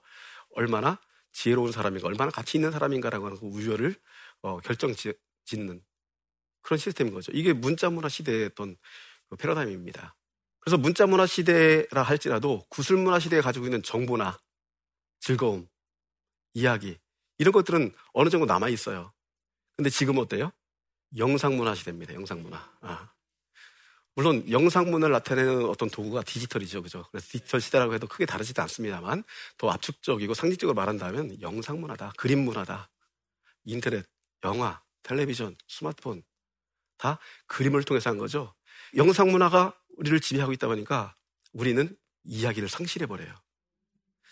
얼마나 0.56 1.00
지혜로운 1.32 1.72
사람인가, 1.72 2.06
얼마나 2.10 2.32
가치 2.32 2.58
있는 2.58 2.72
사람인가라고 2.72 3.26
하는 3.28 3.40
그 3.40 3.46
우열을 3.46 3.96
어, 4.42 4.60
결정 4.60 4.94
짓는 5.46 5.82
그런 6.64 6.78
시스템인 6.78 7.14
거죠. 7.14 7.32
이게 7.34 7.54
문자 7.54 7.90
문화 7.90 8.10
시대의 8.10 8.48
어떤 8.48 8.76
그 9.30 9.38
패러다임입니다. 9.38 10.18
그래서 10.60 10.78
문자 10.78 11.08
문화 11.08 11.28
시대라 11.28 12.04
할지라도 12.04 12.66
구슬 12.68 12.98
문화 12.98 13.20
시대에 13.20 13.40
가지고 13.40 13.68
있는 13.68 13.82
정보나 13.84 14.38
즐거움, 15.22 15.70
이야기 16.58 16.98
이런 17.38 17.52
것들은 17.52 17.94
어느 18.14 18.30
정도 18.30 18.48
남아 18.48 18.70
있어요. 18.70 19.14
근데 19.76 19.92
지금 19.92 20.18
어때요? 20.18 20.52
영상 21.16 21.56
문화 21.56 21.76
시대입니다. 21.76 22.16
영상 22.16 22.42
문화. 22.42 22.58
아. 22.82 23.12
물론 24.16 24.44
영상 24.50 24.90
문화를 24.90 25.14
나타내는 25.14 25.66
어떤 25.66 25.88
도구가 25.88 26.24
디지털이죠. 26.24 26.82
그죠? 26.82 27.06
그래서 27.12 27.28
디지털 27.30 27.62
시대라고 27.62 27.94
해도 27.94 28.08
크게 28.08 28.26
다르지도 28.26 28.64
않습니다만 28.64 29.24
더 29.60 29.70
압축적이고 29.70 30.34
상징적으로 30.34 30.74
말한다면 30.74 31.40
영상 31.42 31.80
문화다. 31.80 32.14
그림 32.18 32.44
문화다. 32.44 32.90
인터넷, 33.66 34.04
영화, 34.44 34.82
텔레비전, 35.04 35.56
스마트폰 35.68 36.24
다 36.98 37.20
그림을 37.46 37.84
통해서 37.84 38.10
한 38.10 38.18
거죠. 38.18 38.56
영상 38.96 39.30
문화가 39.30 39.80
우리를 39.98 40.20
지배하고 40.20 40.54
있다 40.54 40.66
보니까 40.66 41.16
우리는 41.54 41.96
이야기를 42.24 42.68
상실해 42.68 43.06
버려요. 43.06 43.36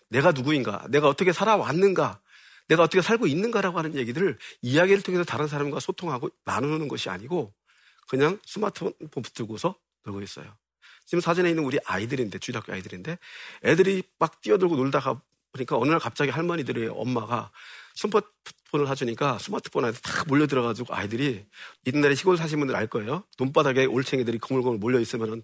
내가 0.09 0.31
누구인가, 0.31 0.85
내가 0.89 1.07
어떻게 1.07 1.33
살아왔는가, 1.33 2.19
내가 2.67 2.83
어떻게 2.83 3.01
살고 3.01 3.27
있는가라고 3.27 3.77
하는 3.77 3.95
얘기들을 3.95 4.37
이야기를 4.61 5.03
통해서 5.03 5.23
다른 5.23 5.47
사람과 5.47 5.79
소통하고 5.79 6.29
나누는 6.45 6.87
것이 6.87 7.09
아니고 7.09 7.53
그냥 8.07 8.39
스마트폰 8.45 8.93
붙들고서 9.11 9.75
놀고 10.05 10.21
있어요. 10.21 10.55
지금 11.05 11.21
사진에 11.21 11.49
있는 11.49 11.63
우리 11.63 11.77
아이들인데, 11.85 12.39
주일학교 12.39 12.73
아이들인데 12.73 13.17
애들이 13.63 14.03
막 14.17 14.41
뛰어들고 14.41 14.75
놀다가 14.75 15.21
보니까 15.53 15.77
어느 15.77 15.91
날 15.91 15.99
갑자기 15.99 16.31
할머니들의 16.31 16.89
엄마가 16.89 17.51
스마트폰을 17.95 18.87
사주니까 18.87 19.37
스마트폰 19.39 19.85
안에 19.85 19.93
다 20.03 20.23
몰려 20.27 20.47
들어가지고 20.47 20.93
아이들이 20.93 21.45
옛날에 21.85 22.15
시골 22.15 22.37
사신 22.37 22.59
분들 22.59 22.75
알 22.75 22.87
거예요. 22.87 23.23
눈바닥에 23.39 23.85
올챙이들이 23.85 24.39
거물거물 24.39 24.79
몰려 24.79 24.99
있으면은 24.99 25.43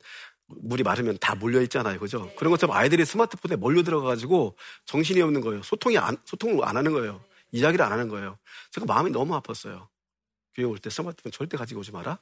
물이 0.61 0.83
마르면 0.83 1.17
다 1.19 1.35
몰려 1.35 1.61
있잖아요. 1.61 1.99
그죠? 1.99 2.33
그런 2.35 2.51
것처럼 2.51 2.75
아이들이 2.75 3.05
스마트폰에 3.05 3.55
몰려 3.55 3.83
들어가가지고 3.83 4.57
정신이 4.85 5.21
없는 5.21 5.41
거예요. 5.41 5.63
소통이 5.63 5.97
안, 5.97 6.17
소통을 6.25 6.63
안 6.65 6.77
하는 6.77 6.91
거예요. 6.91 7.23
이야기를 7.51 7.83
안 7.85 7.91
하는 7.91 8.07
거예요. 8.07 8.37
제가 8.71 8.85
마음이 8.85 9.11
너무 9.11 9.39
아팠어요. 9.39 9.87
교회 10.53 10.65
올 10.65 10.77
때 10.79 10.89
스마트폰 10.89 11.31
절대 11.31 11.57
가지고 11.57 11.81
오지 11.81 11.91
마라. 11.91 12.19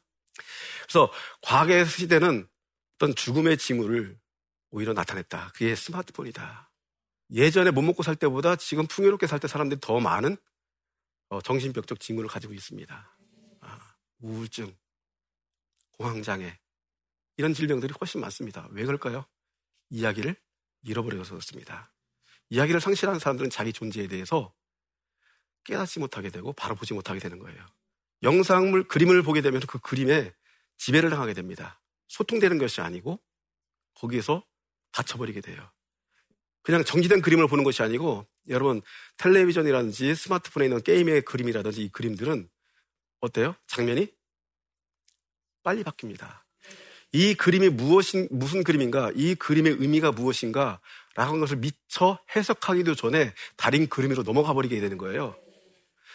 그래서 0.84 1.12
과거의 1.42 1.86
시대는 1.86 2.48
어떤 2.96 3.16
죽음의 3.16 3.58
징후를 3.58 4.18
오히려 4.72 4.94
나타냈다. 4.94 5.52
그게 5.54 5.76
스마트폰이다. 5.76 6.70
예전에 7.32 7.72
못 7.72 7.82
먹고 7.82 8.04
살 8.04 8.16
때보다 8.16 8.56
지금 8.56 8.88
풍요롭게 8.88 9.28
살 9.28 9.40
때 9.40 9.48
사람들이 9.48 9.80
더 9.82 10.00
많은 10.00 10.38
어, 11.30 11.42
정신병적 11.42 12.00
징후를 12.00 12.30
가지고 12.30 12.54
있습니다. 12.54 13.18
아, 13.62 13.80
우울증, 14.20 14.76
공황장애, 15.98 16.58
이런 17.40 17.54
질병들이 17.54 17.94
훨씬 17.98 18.20
많습니다. 18.20 18.68
왜 18.72 18.84
그럴까요? 18.84 19.26
이야기를 19.92 20.36
잃어버려서 20.84 21.30
그렇습니다. 21.30 21.90
이야기를 22.50 22.82
상실하는 22.82 23.18
사람들은 23.18 23.50
자기 23.50 23.72
존재에 23.72 24.10
대해서 24.10 24.54
깨닫지 25.64 26.00
못하게 26.00 26.32
되고 26.32 26.52
바로 26.52 26.76
보지 26.76 26.94
못하게 26.94 27.22
되는 27.22 27.40
거예요. 27.40 27.66
영상물, 28.24 28.90
그림을 28.90 29.24
보게 29.24 29.40
되면 29.40 29.62
그 29.62 29.80
그림에 29.80 30.34
지배를 30.76 31.10
당하게 31.10 31.34
됩니다. 31.34 31.80
소통되는 32.10 32.58
것이 32.58 32.82
아니고 32.82 33.22
거기에서 33.94 34.46
다쳐버리게 34.92 35.40
돼요. 35.40 35.72
그냥 36.62 36.84
정지된 36.84 37.22
그림을 37.22 37.48
보는 37.48 37.64
것이 37.64 37.82
아니고 37.82 38.28
여러분 38.50 38.82
텔레비전이라든지 39.16 40.14
스마트폰에 40.14 40.66
있는 40.66 40.84
게임의 40.84 41.22
그림이라든지 41.22 41.86
이 41.86 41.90
그림들은 41.90 42.50
어때요? 43.22 43.56
장면이 43.68 44.14
빨리 45.64 45.86
바뀝니다. 45.86 46.49
이 47.12 47.34
그림이 47.34 47.70
무엇인 47.70 48.28
무슨 48.32 48.64
그림인가? 48.64 49.12
이 49.16 49.36
그림의 49.36 49.78
의미가 49.80 50.12
무엇인가? 50.12 50.80
라고 51.16 51.30
하는 51.30 51.40
것을 51.40 51.58
미처 51.58 52.20
해석하기도 52.36 52.96
전에 52.96 53.34
다른 53.58 53.88
그림으로 53.88 54.24
넘어가 54.24 54.54
버리게 54.54 54.80
되는 54.80 54.98
거예요. 54.98 55.36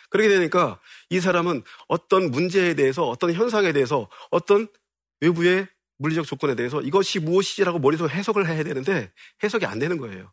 그렇게 0.08 0.28
되니까 0.28 0.78
이 1.10 1.20
사람은 1.20 1.62
어떤 1.88 2.30
문제에 2.30 2.74
대해서 2.74 3.08
어떤 3.08 3.32
현상에 3.32 3.72
대해서 3.72 4.08
어떤 4.30 4.68
외부의 5.20 5.66
물리적 5.98 6.26
조건에 6.26 6.54
대해서 6.54 6.80
이것이 6.80 7.18
무엇이지라고 7.18 7.80
머릿속에 7.80 8.14
해석을 8.14 8.48
해야 8.48 8.62
되는데 8.62 9.12
해석이 9.42 9.66
안 9.66 9.78
되는 9.78 9.98
거예요. 9.98 10.32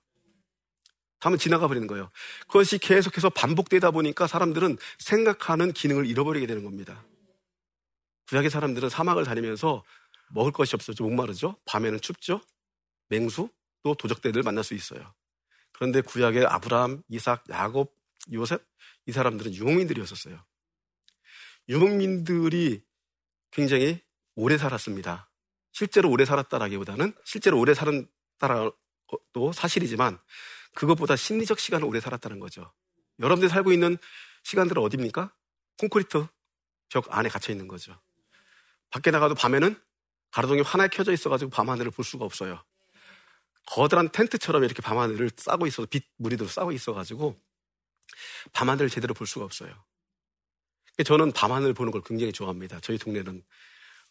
다음은 1.19 1.37
지나가 1.37 1.67
버리는 1.67 1.87
거예요. 1.87 2.09
그것이 2.47 2.77
계속해서 2.77 3.29
반복되다 3.29 3.91
보니까 3.91 4.27
사람들은 4.27 4.77
생각하는 4.99 5.71
기능을 5.71 6.07
잃어버리게 6.07 6.47
되는 6.47 6.63
겁니다. 6.63 7.03
구약의 8.29 8.49
사람들은 8.49 8.89
사막을 8.89 9.23
다니면서 9.23 9.83
먹을 10.33 10.51
것이 10.51 10.75
없어서 10.75 11.03
목마르죠. 11.03 11.57
밤에는 11.65 11.99
춥죠. 12.01 12.41
맹수 13.09 13.49
또 13.83 13.95
도적대들 13.95 14.43
만날 14.43 14.63
수 14.63 14.73
있어요. 14.73 15.13
그런데 15.71 16.01
구약의 16.01 16.45
아브라함, 16.45 17.03
이삭, 17.09 17.43
야곱, 17.49 17.95
요셉 18.33 18.63
이 19.07 19.11
사람들은 19.11 19.53
유목민들이었었어요. 19.55 20.43
유목민들이 21.69 22.83
굉장히 23.49 24.01
오래 24.35 24.57
살았습니다. 24.57 25.29
실제로 25.71 26.09
오래 26.09 26.25
살았다라기보다는 26.25 27.13
실제로 27.23 27.59
오래 27.59 27.73
살았다는 27.73 28.07
것도 29.07 29.51
사실이지만 29.51 30.19
그것보다 30.75 31.15
심리적 31.15 31.59
시간을 31.59 31.85
오래 31.85 31.99
살았다는 31.99 32.39
거죠. 32.39 32.71
여러분들이 33.19 33.49
살고 33.49 33.71
있는 33.71 33.97
시간들은 34.43 34.81
어디입니까? 34.81 35.33
콘크리트 35.77 36.27
벽 36.89 37.05
안에 37.09 37.29
갇혀 37.29 37.51
있는 37.51 37.67
거죠. 37.67 37.99
밖에 38.89 39.11
나가도 39.11 39.35
밤에는 39.35 39.79
가로등이 40.31 40.61
환하게 40.61 40.95
켜져 40.95 41.11
있어가지고 41.11 41.51
밤하늘을 41.51 41.91
볼 41.91 42.05
수가 42.05 42.25
없어요. 42.25 42.63
거대한 43.65 44.11
텐트처럼 44.11 44.63
이렇게 44.63 44.81
밤하늘을 44.81 45.29
싸고 45.35 45.67
있어서 45.67 45.87
빛 45.89 46.05
무리도 46.17 46.47
싸고 46.47 46.71
있어가지고 46.71 47.39
밤하늘을 48.53 48.89
제대로 48.89 49.13
볼 49.13 49.27
수가 49.27 49.45
없어요. 49.45 49.71
저는 51.05 51.31
밤하늘 51.31 51.73
보는 51.73 51.91
걸 51.91 52.01
굉장히 52.03 52.31
좋아합니다. 52.31 52.79
저희 52.81 52.97
동네는 52.97 53.43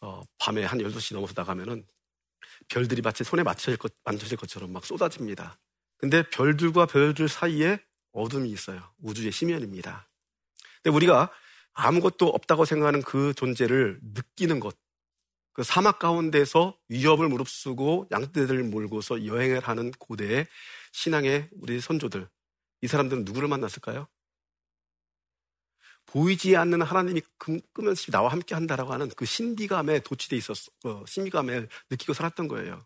어, 0.01 0.23
밤에 0.39 0.63
한 0.63 0.79
12시 0.79 1.13
넘어서 1.13 1.33
나가면은 1.35 1.85
별들이 2.67 3.01
마치 3.01 3.23
손에 3.23 3.43
맞춰질, 3.43 3.77
것, 3.77 3.93
만져질 4.03 4.37
것처럼 4.37 4.73
막 4.73 4.85
쏟아집니다. 4.85 5.59
근데 5.97 6.23
별들과 6.29 6.87
별들 6.87 7.29
사이에 7.29 7.79
어둠이 8.11 8.49
있어요. 8.49 8.91
우주의 8.99 9.31
심연입니다. 9.31 10.09
근데 10.81 10.95
우리가 10.95 11.31
아무것도 11.73 12.27
없다고 12.27 12.65
생각하는 12.65 13.01
그 13.03 13.33
존재를 13.35 13.99
느끼는 14.01 14.59
것, 14.59 14.75
그 15.53 15.63
사막 15.63 15.99
가운데서 15.99 16.77
위협을 16.89 17.27
무릅쓰고 17.27 18.07
양떼들을 18.11 18.63
몰고서 18.63 19.25
여행을 19.25 19.59
하는 19.59 19.91
고대의 19.91 20.47
신앙의 20.91 21.49
우리 21.59 21.81
선조들, 21.81 22.27
이 22.81 22.87
사람들은 22.87 23.25
누구를 23.25 23.47
만났을까요? 23.47 24.07
보이지 26.05 26.57
않는 26.57 26.81
하나님이 26.81 27.21
끄면서 27.73 28.11
나와 28.11 28.31
함께 28.31 28.53
한다라고 28.53 28.91
하는 28.91 29.09
그 29.15 29.25
신비감에 29.25 29.99
도취돼 29.99 30.35
있었어. 30.35 30.71
어, 30.83 31.03
신비감을 31.07 31.69
느끼고 31.89 32.13
살았던 32.13 32.47
거예요. 32.47 32.85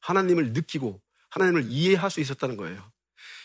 하나님을 0.00 0.52
느끼고 0.52 1.00
하나님을 1.30 1.64
이해할 1.68 2.10
수 2.10 2.20
있었다는 2.20 2.56
거예요. 2.56 2.92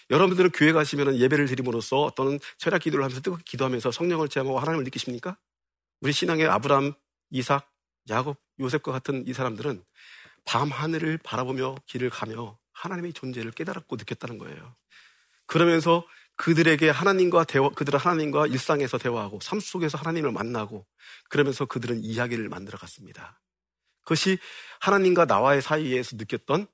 여러분들은 0.09 0.51
교회 0.51 0.71
가시면 0.71 1.17
예배를 1.17 1.47
드림으로써 1.47 2.01
어떤 2.03 2.39
철학 2.57 2.81
기도를 2.81 3.03
하면서 3.03 3.21
뜨겁게 3.21 3.43
기도하면서 3.45 3.91
성령을 3.91 4.29
체험하고 4.29 4.59
하나님을 4.59 4.85
느끼십니까? 4.85 5.37
우리 5.99 6.13
신앙의 6.13 6.47
아브람, 6.47 6.93
이삭, 7.31 7.69
야곱, 8.09 8.37
요셉과 8.59 8.91
같은 8.91 9.25
이 9.27 9.33
사람들은 9.33 9.83
밤 10.45 10.69
하늘을 10.69 11.17
바라보며 11.19 11.75
길을 11.85 12.09
가며 12.09 12.57
하나님의 12.73 13.13
존재를 13.13 13.51
깨달았고 13.51 13.95
느꼈다는 13.97 14.37
거예요. 14.37 14.75
그러면서 15.45 16.05
그들에게 16.35 16.89
하나님과 16.89 17.43
대화, 17.45 17.69
그들은 17.69 17.99
하나님과 17.99 18.47
일상에서 18.47 18.97
대화하고 18.97 19.39
삶 19.41 19.59
속에서 19.59 19.97
하나님을 19.97 20.31
만나고 20.31 20.85
그러면서 21.29 21.65
그들은 21.65 22.03
이야기를 22.03 22.47
만들어 22.49 22.77
갔습니다. 22.77 23.41
그것이 24.03 24.37
하나님과 24.79 25.25
나와의 25.25 25.61
사이에서 25.61 26.15
느꼈던 26.15 26.67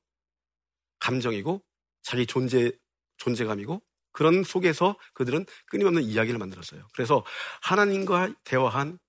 감정이고 0.99 1.63
자기 2.01 2.25
존재, 2.27 2.71
존재감이고 3.17 3.81
그런 4.11 4.43
속에서 4.43 4.95
그들은 5.13 5.45
끊임없는 5.65 6.03
이야기를 6.03 6.37
만들었어요. 6.37 6.87
그래서 6.93 7.25
하나님과 7.61 8.35
대화한 8.43 8.99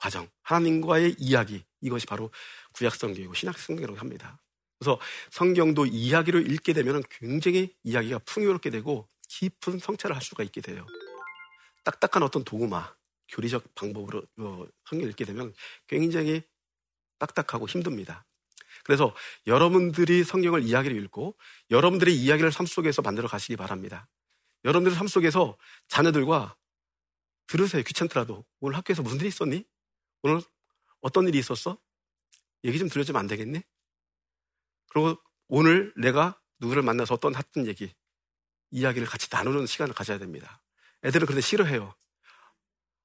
과정, 0.00 0.28
하나님과의 0.42 1.16
이야기, 1.18 1.62
이것이 1.82 2.06
바로 2.06 2.30
구약성경이고 2.72 3.34
신약성경이라고 3.34 3.98
합니다. 3.98 4.40
그래서 4.78 4.98
성경도 5.30 5.84
이야기를 5.84 6.50
읽게 6.50 6.72
되면 6.72 7.02
굉장히 7.10 7.74
이야기가 7.84 8.20
풍요롭게 8.20 8.70
되고 8.70 9.06
깊은 9.28 9.78
성찰을 9.78 10.16
할 10.16 10.22
수가 10.22 10.42
있게 10.44 10.62
돼요. 10.62 10.86
딱딱한 11.84 12.22
어떤 12.22 12.44
도구마, 12.44 12.94
교리적 13.28 13.74
방법으로 13.74 14.24
어, 14.38 14.66
성경 14.86 15.08
읽게 15.08 15.26
되면 15.26 15.52
굉장히 15.86 16.42
딱딱하고 17.18 17.68
힘듭니다. 17.68 18.24
그래서 18.84 19.14
여러분들이 19.46 20.24
성경을 20.24 20.62
이야기를 20.62 20.96
읽고 21.04 21.36
여러분들의 21.70 22.16
이야기를 22.16 22.50
삶 22.52 22.64
속에서 22.64 23.02
만들어 23.02 23.28
가시기 23.28 23.56
바랍니다. 23.56 24.08
여러분들 24.64 24.92
삶 24.92 25.06
속에서 25.06 25.58
자녀들과 25.88 26.56
들으세요. 27.46 27.82
귀찮더라도. 27.82 28.46
오늘 28.60 28.78
학교에서 28.78 29.02
무슨 29.02 29.18
일이 29.18 29.28
있었니? 29.28 29.64
오늘 30.22 30.40
어떤 31.00 31.28
일이 31.28 31.38
있었어? 31.38 31.78
얘기 32.64 32.78
좀 32.78 32.88
들려주면 32.88 33.18
안 33.20 33.26
되겠니? 33.26 33.62
그리고 34.90 35.16
오늘 35.48 35.92
내가 35.96 36.38
누구를 36.58 36.82
만나서 36.82 37.14
어떤 37.14 37.34
했던 37.34 37.66
얘기, 37.66 37.94
이야기를 38.70 39.06
같이 39.08 39.28
나누는 39.30 39.66
시간을 39.66 39.94
가져야 39.94 40.18
됩니다. 40.18 40.62
애들은 41.04 41.26
그런데 41.26 41.40
싫어해요. 41.40 41.94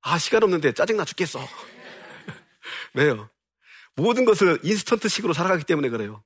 아, 0.01 0.17
시간 0.19 0.43
없는데 0.43 0.73
짜증나 0.73 1.05
죽겠어. 1.05 1.39
왜요? 2.93 3.29
모든 3.95 4.25
것을 4.25 4.59
인스턴트 4.61 5.07
식으로 5.07 5.33
살아가기 5.33 5.63
때문에 5.63 5.89
그래요. 5.89 6.23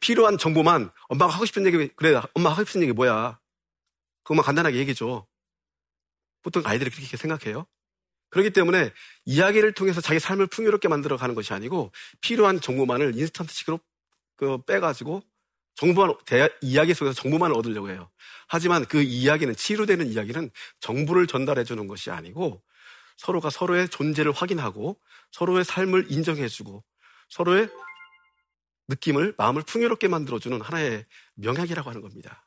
필요한 0.00 0.36
정보만 0.36 0.90
엄마가 1.08 1.32
하고 1.32 1.46
싶은 1.46 1.64
얘기, 1.66 1.88
그래, 1.94 2.20
엄마 2.34 2.50
하고 2.50 2.64
싶은 2.64 2.82
얘기 2.82 2.92
뭐야? 2.92 3.40
그것만 4.24 4.44
간단하게 4.44 4.76
얘기해줘. 4.78 5.26
보통 6.42 6.62
아이들이 6.66 6.90
그렇게 6.90 7.16
생각해요. 7.16 7.66
그렇기 8.30 8.50
때문에 8.50 8.92
이야기를 9.24 9.72
통해서 9.72 10.00
자기 10.00 10.20
삶을 10.20 10.46
풍요롭게 10.48 10.88
만들어 10.88 11.16
가는 11.16 11.34
것이 11.34 11.52
아니고 11.52 11.92
필요한 12.20 12.60
정보만을 12.60 13.16
인스턴트식으로 13.16 13.80
그 14.36 14.58
빼가지고 14.64 15.22
정보만 15.74 16.14
대, 16.26 16.48
이야기 16.60 16.92
속에서 16.92 17.14
정보만을 17.14 17.56
얻으려고 17.56 17.88
해요. 17.88 18.10
하지만 18.48 18.84
그 18.84 19.00
이야기는 19.00 19.54
치료되는 19.54 20.08
이야기는 20.08 20.50
정보를 20.80 21.26
전달해 21.26 21.64
주는 21.64 21.86
것이 21.86 22.10
아니고 22.10 22.62
서로가 23.16 23.50
서로의 23.50 23.88
존재를 23.88 24.32
확인하고 24.32 24.98
서로의 25.30 25.64
삶을 25.64 26.06
인정해 26.10 26.48
주고 26.48 26.84
서로의 27.28 27.68
느낌을 28.88 29.34
마음을 29.36 29.62
풍요롭게 29.62 30.08
만들어 30.08 30.38
주는 30.38 30.60
하나의 30.60 31.04
명약이라고 31.34 31.88
하는 31.88 32.00
겁니다. 32.00 32.46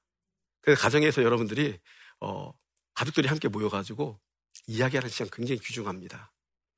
그 0.61 0.75
가정에서 0.75 1.23
여러분들이 1.23 1.79
어, 2.19 2.51
가족들이 2.93 3.27
함께 3.27 3.47
모여가지고 3.47 4.19
이야기하는 4.67 5.09
시간 5.09 5.29
굉장히 5.31 5.59
귀중합니다. 5.59 6.31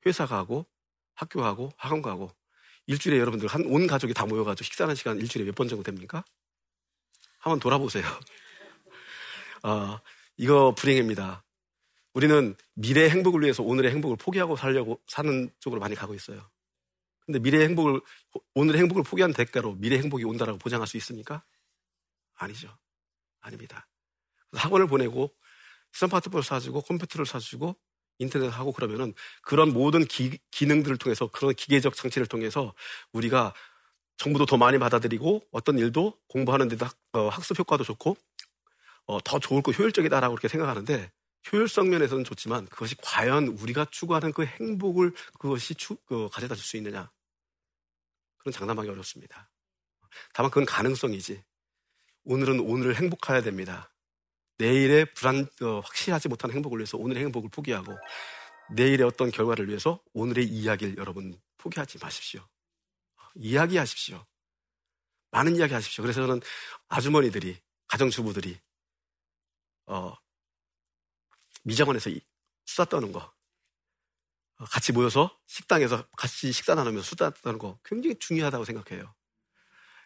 회사 0.06 0.26
가고 0.26 0.66
학교 1.14 1.40
가고 1.40 1.70
학원 1.76 2.02
가고 2.02 2.30
일주일에 2.86 3.18
여러분들 3.20 3.48
한 3.48 3.62
온 3.66 3.86
가족이 3.86 4.14
다 4.14 4.26
모여가지고 4.26 4.64
식사하는 4.64 4.94
시간 4.94 5.18
일주일에 5.18 5.46
몇 5.46 5.54
번 5.54 5.68
정도 5.68 5.82
됩니까? 5.82 6.24
한번 7.38 7.60
돌아보세요. 7.60 8.04
어, 9.62 9.98
이거 10.36 10.74
불행입니다. 10.74 11.44
우리는 12.14 12.54
미래의 12.74 13.10
행복을 13.10 13.42
위해서 13.42 13.62
오늘의 13.62 13.90
행복을 13.92 14.16
포기하고 14.16 14.56
살려고 14.56 15.00
사는 15.06 15.50
쪽으로 15.60 15.80
많이 15.80 15.94
가고 15.94 16.14
있어요. 16.14 16.48
근데 17.26 17.38
미래의 17.38 17.68
행복을, 17.68 18.00
오늘의 18.54 18.80
행복을 18.82 19.02
포기한 19.02 19.32
대가로 19.32 19.74
미래의 19.76 20.02
행복이 20.02 20.24
온다라고 20.24 20.58
보장할 20.58 20.86
수 20.86 20.96
있습니까? 20.98 21.42
아니죠. 22.34 22.76
아닙니다. 23.40 23.88
학원을 24.52 24.86
보내고 24.86 25.34
스마트폰을 25.94 26.42
사주고 26.42 26.82
컴퓨터를 26.82 27.26
사주고 27.26 27.76
인터넷 28.18 28.48
하고 28.48 28.72
그러면은 28.72 29.14
그런 29.42 29.72
모든 29.72 30.04
기, 30.04 30.38
기능들을 30.50 30.98
통해서 30.98 31.26
그런 31.28 31.54
기계적 31.54 31.94
장치를 31.94 32.26
통해서 32.26 32.74
우리가 33.12 33.54
정보도 34.16 34.46
더 34.46 34.56
많이 34.56 34.78
받아들이고 34.78 35.42
어떤 35.50 35.78
일도 35.78 36.18
공부하는 36.28 36.68
데도 36.68 36.86
학, 36.86 36.96
어, 37.12 37.30
습 37.42 37.58
효과도 37.58 37.82
좋고 37.82 38.16
어, 39.06 39.20
더 39.22 39.38
좋을 39.38 39.62
거 39.62 39.72
효율적이다라고 39.72 40.34
그렇게 40.34 40.48
생각하는데 40.48 41.10
효율성 41.52 41.90
면에서는 41.90 42.24
좋지만 42.24 42.66
그것이 42.66 42.94
과연 43.02 43.48
우리가 43.48 43.86
추구하는 43.90 44.32
그 44.32 44.46
행복을 44.46 45.12
그것이 45.38 45.74
추, 45.74 45.96
그, 46.06 46.28
가져다 46.30 46.54
줄 46.54 46.64
수 46.64 46.76
있느냐 46.76 47.10
그런 48.38 48.52
장담하기 48.52 48.88
어렵습니다. 48.88 49.50
다만 50.32 50.50
그건 50.50 50.64
가능성이지. 50.64 51.42
오늘은 52.24 52.60
오늘을 52.60 52.96
행복해야 52.96 53.42
됩니다. 53.42 53.93
내일의 54.58 55.12
불안, 55.14 55.46
어, 55.62 55.80
확실하지 55.80 56.28
못한 56.28 56.50
행복을 56.52 56.78
위해서 56.78 56.96
오늘의 56.96 57.24
행복을 57.24 57.50
포기하고 57.50 57.96
내일의 58.70 59.06
어떤 59.06 59.30
결과를 59.30 59.68
위해서 59.68 60.02
오늘의 60.12 60.46
이야기를 60.46 60.96
여러분 60.98 61.40
포기하지 61.58 61.98
마십시오. 61.98 62.46
이야기하십시오. 63.34 64.24
많은 65.30 65.56
이야기 65.56 65.74
하십시오. 65.74 66.02
그래서 66.02 66.24
저는 66.24 66.40
아주머니들이, 66.88 67.60
가정주부들이, 67.88 68.58
어, 69.86 70.14
미정원에서 71.64 72.10
수다 72.66 72.84
떠는 72.84 73.10
거, 73.12 73.32
어, 74.58 74.64
같이 74.66 74.92
모여서 74.92 75.36
식당에서 75.46 76.06
같이 76.16 76.52
식사 76.52 76.74
나누면서 76.74 77.04
수다 77.04 77.30
떠는 77.30 77.58
거 77.58 77.78
굉장히 77.84 78.16
중요하다고 78.18 78.64
생각해요. 78.64 79.12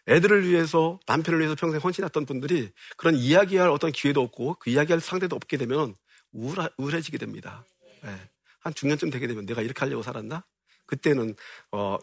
애들을 0.09 0.47
위해서 0.47 0.99
남편을 1.05 1.39
위해서 1.39 1.55
평생 1.55 1.79
헌신했던 1.79 2.25
분들이 2.25 2.71
그런 2.97 3.15
이야기할 3.15 3.69
어떤 3.69 3.91
기회도 3.91 4.21
없고 4.21 4.55
그 4.59 4.71
이야기할 4.71 4.99
상대도 4.99 5.35
없게 5.35 5.57
되면 5.57 5.95
우울하, 6.31 6.69
우울해지게 6.77 7.17
됩니다. 7.17 7.65
네. 8.01 8.29
한 8.59 8.73
중년쯤 8.73 9.11
되게 9.11 9.27
되면 9.27 9.45
내가 9.45 9.61
이렇게 9.61 9.79
하려고 9.79 10.03
살았나? 10.03 10.43
그때는 10.85 11.35
어, 11.71 11.97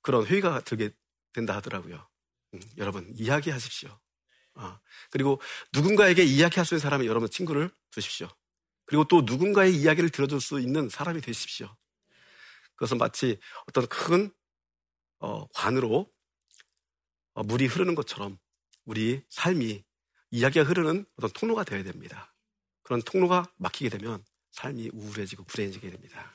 그런 0.00 0.26
회의가 0.26 0.60
들게 0.60 0.90
된다 1.32 1.54
하더라고요. 1.56 2.06
음, 2.54 2.60
여러분 2.78 3.12
이야기하십시오. 3.14 3.96
어, 4.54 4.78
그리고 5.10 5.40
누군가에게 5.72 6.24
이야기할 6.24 6.64
수 6.64 6.74
있는 6.74 6.80
사람이 6.80 7.06
여러분 7.06 7.28
친구를 7.28 7.70
두십시오. 7.90 8.28
그리고 8.86 9.04
또 9.04 9.22
누군가의 9.22 9.74
이야기를 9.74 10.10
들어줄 10.10 10.40
수 10.40 10.60
있는 10.60 10.88
사람이 10.88 11.20
되십시오. 11.20 11.74
그것은 12.74 12.98
마치 12.98 13.38
어떤 13.66 13.86
큰 13.86 14.30
어, 15.18 15.46
관으로 15.48 16.00
어, 16.00 16.13
물이 17.42 17.66
흐르는 17.66 17.94
것처럼 17.94 18.38
우리 18.84 19.22
삶이 19.28 19.84
이야기가 20.30 20.64
흐르는 20.64 21.04
어떤 21.16 21.30
통로가 21.30 21.64
되어야 21.64 21.82
됩니다. 21.82 22.34
그런 22.82 23.02
통로가 23.02 23.50
막히게 23.56 23.88
되면 23.88 24.24
삶이 24.52 24.90
우울해지고 24.92 25.44
불행해지게 25.44 25.90
됩니다. 25.90 26.32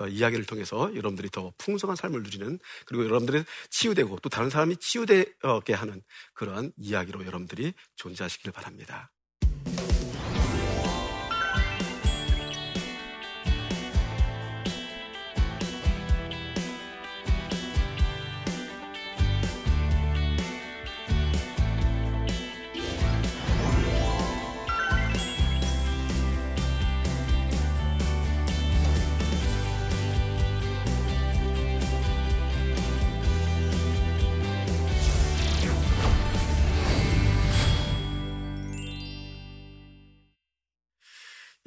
어, 0.00 0.08
이야기를 0.08 0.46
통해서 0.46 0.90
여러분들이 0.94 1.28
더 1.28 1.52
풍성한 1.58 1.94
삶을 1.94 2.22
누리는 2.22 2.58
그리고 2.86 3.04
여러분들이 3.04 3.44
치유되고 3.68 4.18
또 4.20 4.28
다른 4.30 4.48
사람이 4.48 4.78
치유되게 4.78 5.74
하는 5.74 6.02
그러한 6.32 6.72
이야기로 6.78 7.26
여러분들이 7.26 7.74
존재하시길 7.96 8.50
바랍니다. 8.50 9.12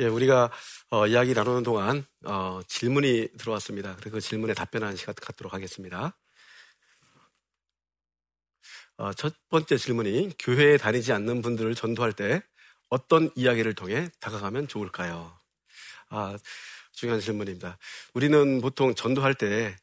예, 0.04 0.08
우리가 0.08 0.52
어, 0.90 1.08
이야기 1.08 1.34
나누는 1.34 1.64
동안 1.64 2.06
어, 2.26 2.60
질문이 2.68 3.30
들어왔습니다. 3.38 3.96
그래서 3.96 4.16
그 4.16 4.20
질문에 4.20 4.54
답변하는 4.54 4.98
시간 4.98 5.16
갖도록 5.16 5.54
하겠습니다. 5.54 6.18
어, 8.98 9.14
첫 9.14 9.34
번째 9.48 9.78
질문이 9.78 10.34
교회에 10.38 10.76
다니지 10.76 11.14
않는 11.14 11.42
분들을 11.42 11.74
전도할 11.74 12.12
때 12.12 12.44
어떤 12.90 13.32
이야기를 13.36 13.76
통해 13.76 14.10
다가가면 14.20 14.68
좋을까요? 14.68 15.40
아, 16.10 16.38
중요한 16.92 17.22
질문입니다. 17.22 17.78
우리는 18.14 18.60
보통 18.60 18.94
전도할 18.96 19.36
때 19.36 19.78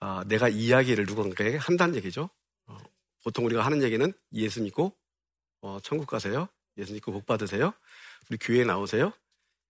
아, 0.00 0.24
내가 0.26 0.48
이야기를 0.48 1.04
누군가에게 1.04 1.58
한다는 1.58 1.96
얘기죠. 1.96 2.30
어, 2.66 2.78
보통 3.22 3.44
우리가 3.44 3.62
하는 3.62 3.82
얘기는 3.82 4.10
예수 4.32 4.62
믿고 4.62 4.96
어, 5.60 5.80
천국 5.82 6.06
가세요. 6.06 6.48
예수 6.78 6.94
믿고 6.94 7.12
복 7.12 7.26
받으세요. 7.26 7.74
우리 8.30 8.38
교회에 8.38 8.64
나오세요. 8.64 9.12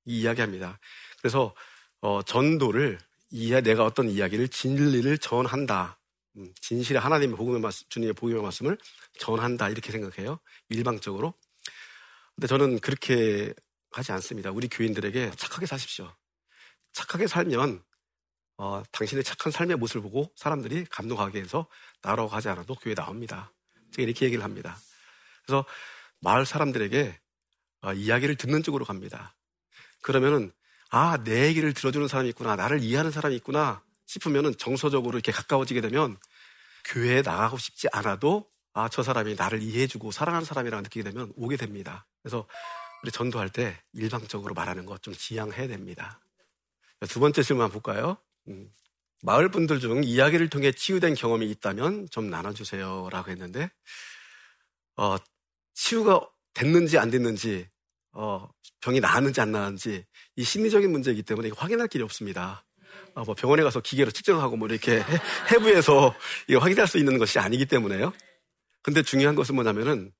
이 0.07 0.21
이야기합니다. 0.21 0.79
그래서 1.21 1.55
어, 2.01 2.23
전도를 2.23 2.99
이 3.31 3.51
내가 3.51 3.85
어떤 3.85 4.09
이야기를 4.09 4.49
진리를 4.49 5.19
전한다. 5.19 5.99
음, 6.37 6.53
진실의 6.61 7.01
하나님의 7.01 7.37
복음의 7.37 7.61
말씀, 7.61 7.87
주님의 7.89 8.15
복음의 8.15 8.43
말씀을 8.43 8.79
전한다 9.19 9.69
이렇게 9.69 9.93
생각해요. 9.93 10.39
일방적으로. 10.69 11.35
근데 12.35 12.47
저는 12.47 12.79
그렇게 12.81 13.53
하지 13.91 14.13
않습니다. 14.13 14.51
우리 14.51 14.69
교인들에게 14.69 15.33
착하게 15.37 15.67
사십시오. 15.67 16.13
착하게 16.93 17.27
살면 17.27 17.83
어, 18.59 18.83
당신의 18.91 19.25
착한 19.25 19.53
삶의 19.53 19.77
모습을 19.77 20.03
보고 20.03 20.31
사람들이 20.35 20.87
감동하게 20.87 21.41
해서 21.41 21.67
나라고 22.03 22.29
하지 22.29 22.49
않아도 22.49 22.75
교회 22.75 22.93
에 22.93 22.95
나옵니다. 22.95 23.53
제가 23.93 24.05
이렇게 24.05 24.27
얘기를 24.27 24.45
합니다. 24.45 24.79
그래서 25.45 25.65
마을 26.21 26.47
사람들에게 26.47 27.19
어, 27.83 27.93
이야기를 27.93 28.37
듣는 28.37 28.63
쪽으로 28.63 28.85
갑니다. 28.85 29.36
그러면은 30.07 30.53
아, 30.89 31.19
내 31.25 31.49
얘기를 31.49 31.75
들어주는 31.75 32.07
사람이 32.07 32.29
있구나. 32.29 32.55
나를 32.55 32.81
이해하는 32.81 33.11
사람이 33.11 33.35
있구나. 33.37 33.83
싶으면은 34.07 34.57
정서적으로 34.57 35.19
이렇게 35.19 35.33
가까워지게 35.33 35.81
되면 35.81 36.17
교회에 36.85 37.23
나가고 37.23 37.59
싶지 37.59 37.89
않아도 37.91 38.49
아, 38.73 38.89
저 38.89 39.03
사람이 39.03 39.35
나를 39.35 39.63
이해해주고 39.63 40.13
사랑하는 40.13 40.45
사람이라고 40.45 40.83
느끼게 40.83 41.03
되면 41.11 41.33
오게 41.35 41.57
됩니다. 41.57 42.07
그래서 42.23 42.47
우리 43.03 43.11
전도할 43.11 43.51
때 43.51 43.83
일방적으로 43.95 44.55
말하는 44.55 44.87
것 44.87 45.03
좀 45.03 45.13
지양해야 45.13 45.67
됩니다. 45.67 46.21
두 47.09 47.19
번째 47.19 47.43
질문 47.43 47.69
볼까요? 47.71 48.17
음, 48.47 48.71
마을 49.23 49.51
분들 49.51 49.81
중 49.81 50.05
이야기를 50.05 50.51
통해 50.51 50.71
치유된 50.71 51.15
경험이 51.15 51.51
있다면 51.51 52.09
좀 52.11 52.31
나눠주세요. 52.31 53.09
라고 53.11 53.33
했는데, 53.33 53.71
어, 54.97 55.17
치유가 55.75 56.21
됐는지 56.55 56.97
안 56.97 57.11
됐는지 57.11 57.69
어, 58.19 58.49
병이 58.81 59.01
나았는지 59.01 59.41
안 59.43 59.53
나았는지 59.53 60.05
이 60.37 60.43
심리적인 60.43 60.91
문제이기 60.91 61.23
때문에 61.23 61.51
확인할 61.55 61.87
길이 61.89 62.03
없습니다. 62.03 62.65
어, 63.15 63.25
뭐 63.25 63.35
병원에 63.35 63.63
가서 63.63 63.81
기계로 63.81 64.11
측정하고 64.11 64.57
뭐 64.57 64.69
이렇게 64.69 65.03
해부해서 65.53 66.15
이거 66.49 66.59
확인할 66.59 66.87
수 66.87 66.97
있는 66.97 67.19
것이 67.19 67.39
아니기 67.39 67.67
때문에요. 67.67 68.15
근데 68.83 69.03
중요한 69.03 69.35
것은 69.35 69.55
뭐냐면은 69.55 70.13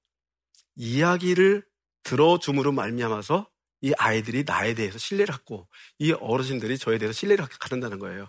이야기를 0.75 1.65
들어줌으로 2.03 2.73
말미암아서 2.73 3.49
이 3.81 3.93
아이들이 3.99 4.45
나에 4.45 4.75
대해서 4.75 4.99
신뢰를 4.99 5.33
갖고 5.33 5.67
이 5.99 6.13
어르신들이 6.13 6.77
저에 6.77 6.99
대해서 6.99 7.13
신뢰를 7.13 7.47
갖는다는 7.47 7.99
거예요. 7.99 8.27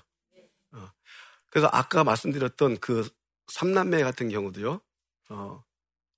어. 0.71 0.89
그래서 1.49 1.69
아까 1.73 2.05
말씀드렸던 2.05 2.77
그 2.77 3.09
삼남매 3.47 4.01
같은 4.03 4.29
경우도요. 4.29 4.81
어, 5.29 5.63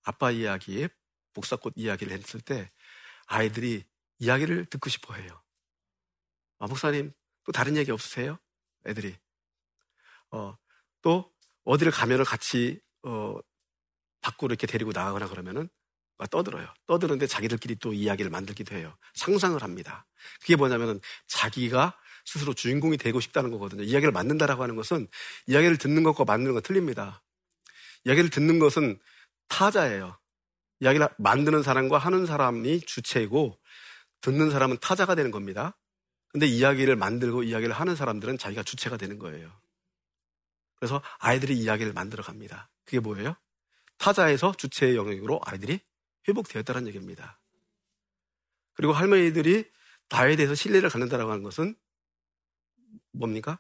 아빠 0.04 0.32
이야기, 0.32 0.88
복사꽃 1.34 1.74
이야기를 1.76 2.14
했을 2.14 2.42
때 2.42 2.70
아이들이 3.30 3.84
이야기를 4.18 4.66
듣고 4.66 4.90
싶어 4.90 5.14
해요. 5.14 5.42
아, 6.58 6.68
목사님, 6.68 7.14
또 7.46 7.52
다른 7.52 7.78
얘기 7.78 7.92
없으세요? 7.92 8.38
애들이. 8.86 9.16
어, 10.32 10.58
또, 11.02 11.32
어디를 11.64 11.92
가면은 11.92 12.26
같이, 12.26 12.82
어, 13.04 13.36
밖으로 14.22 14.52
이렇게 14.52 14.68
데리고 14.68 14.92
나가거나 14.92 15.28
그러면은 15.30 15.70
떠들어요. 16.30 16.68
떠드는데 16.88 17.28
자기들끼리 17.28 17.78
또 17.78 17.94
이야기를 17.94 18.30
만들기도 18.30 18.76
해요. 18.76 18.98
상상을 19.14 19.62
합니다. 19.64 20.06
그게 20.42 20.58
뭐냐면은 20.58 21.00
자기가 21.28 21.98
스스로 22.26 22.54
주인공이 22.54 22.98
되고 22.98 23.22
싶다는 23.22 23.52
거거든요. 23.52 23.84
이야기를 23.84 24.12
만든다라고 24.12 24.62
하는 24.62 24.76
것은 24.76 25.08
이야기를 25.48 25.78
듣는 25.78 26.04
것과 26.04 26.26
만드는 26.26 26.54
건 26.54 26.62
틀립니다. 26.62 27.24
이야기를 28.04 28.30
듣는 28.32 28.60
것은 28.60 29.00
타자예요. 29.48 30.20
이야기를 30.80 31.10
만드는 31.18 31.64
사람과 31.64 31.98
하는 31.98 32.26
사람이 32.26 32.82
주체이고 32.82 33.60
듣는 34.22 34.50
사람은 34.52 34.78
타자가 34.80 35.16
되는 35.16 35.32
겁니다. 35.32 35.78
근데 36.30 36.46
이야기를 36.46 36.96
만들고 36.96 37.44
이야기를 37.44 37.74
하는 37.74 37.96
사람들은 37.96 38.38
자기가 38.38 38.64
주체가 38.64 38.98
되는 38.98 39.18
거예요. 39.18 39.52
그래서 40.76 41.02
아이들이 41.20 41.58
이야기를 41.58 41.94
만들어 41.94 42.24
갑니다. 42.24 42.70
그게 42.86 43.00
뭐예요? 43.00 43.36
타자에서 43.98 44.54
주체의 44.54 44.96
영역으로 44.96 45.42
아이들이 45.44 45.80
회복되었다는 46.28 46.88
얘기입니다. 46.88 47.40
그리고 48.74 48.94
할머니들이 48.94 49.70
나에 50.10 50.36
대해서 50.36 50.56
신뢰를 50.56 50.90
갖는다라고 50.90 51.32
하는 51.32 51.44
것은 51.44 51.76
뭡니까? 53.12 53.60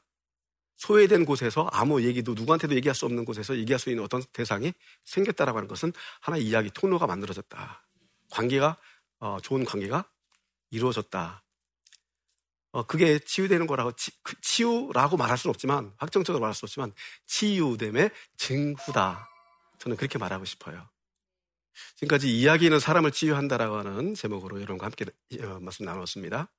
소외된 0.79 1.25
곳에서 1.25 1.69
아무 1.73 2.01
얘기도 2.03 2.33
누구한테도 2.33 2.73
얘기할 2.75 2.95
수 2.95 3.05
없는 3.05 3.25
곳에서 3.25 3.57
얘기할 3.57 3.79
수 3.79 3.89
있는 3.89 4.03
어떤 4.03 4.23
대상이 4.31 4.73
생겼다라고 5.03 5.57
하는 5.57 5.67
것은 5.67 5.91
하나의 6.21 6.43
이야기 6.45 6.71
통로가 6.71 7.05
만들어졌다. 7.05 7.85
관계가 8.31 8.77
어, 9.19 9.37
좋은 9.43 9.65
관계가 9.65 10.09
이루어졌다. 10.71 11.43
어, 12.71 12.83
그게 12.83 13.19
치유되는 13.19 13.67
거라고 13.67 13.91
치, 13.91 14.11
그 14.23 14.39
치유라고 14.39 15.17
말할 15.17 15.37
수는 15.37 15.51
없지만 15.51 15.93
확정적으로 15.97 16.39
말할 16.39 16.55
수 16.55 16.65
없지만 16.65 16.93
치유됨의 17.27 18.11
증후다. 18.37 19.27
저는 19.79 19.97
그렇게 19.97 20.17
말하고 20.17 20.45
싶어요. 20.45 20.89
지금까지 21.95 22.33
이야기는 22.37 22.79
사람을 22.79 23.11
치유한다라고 23.11 23.79
하는 23.79 24.15
제목으로 24.15 24.57
여러분과 24.61 24.85
함께 24.85 25.05
어, 25.43 25.59
말씀 25.59 25.83
나눴습니다. 25.83 26.49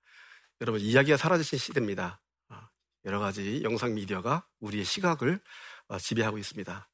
여러분 0.60 0.82
이야기가 0.82 1.16
사라지신 1.16 1.58
시대입니다. 1.58 2.20
어, 3.00 3.08
여러 3.08 3.18
가지 3.18 3.62
영상 3.62 3.94
미디어가 3.94 4.46
우리의 4.60 4.84
시각을 4.84 5.40
어, 5.88 5.98
지배하고 5.98 6.38
있습니다. 6.38 6.88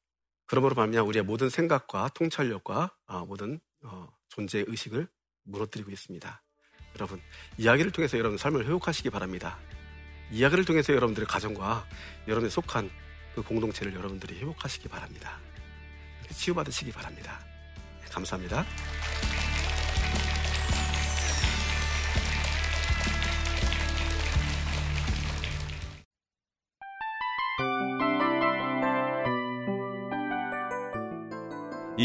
그러므로 0.45 0.75
말미암아 0.75 1.07
우리의 1.07 1.23
모든 1.23 1.49
생각과 1.49 2.09
통찰력과 2.13 2.95
모든 3.27 3.59
존재 4.29 4.63
의식을 4.65 5.09
무너뜨리고 5.43 5.91
있습니다. 5.91 6.43
여러분 6.95 7.21
이야기를 7.57 7.91
통해서 7.91 8.17
여러분 8.17 8.37
삶을 8.37 8.65
회복하시기 8.65 9.09
바랍니다. 9.09 9.59
이야기를 10.31 10.63
통해서 10.63 10.93
여러분들의 10.93 11.27
가정과 11.27 11.85
여러분의 12.27 12.49
속한 12.49 12.89
그 13.35 13.43
공동체를 13.43 13.93
여러분들이 13.93 14.39
회복하시기 14.39 14.87
바랍니다. 14.87 15.39
치유받으시기 16.31 16.91
바랍니다. 16.91 17.39
네, 18.01 18.07
감사합니다. 18.09 18.65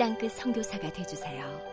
땅끝 0.00 0.32
성교사가 0.32 0.90
되주세요 0.94 1.69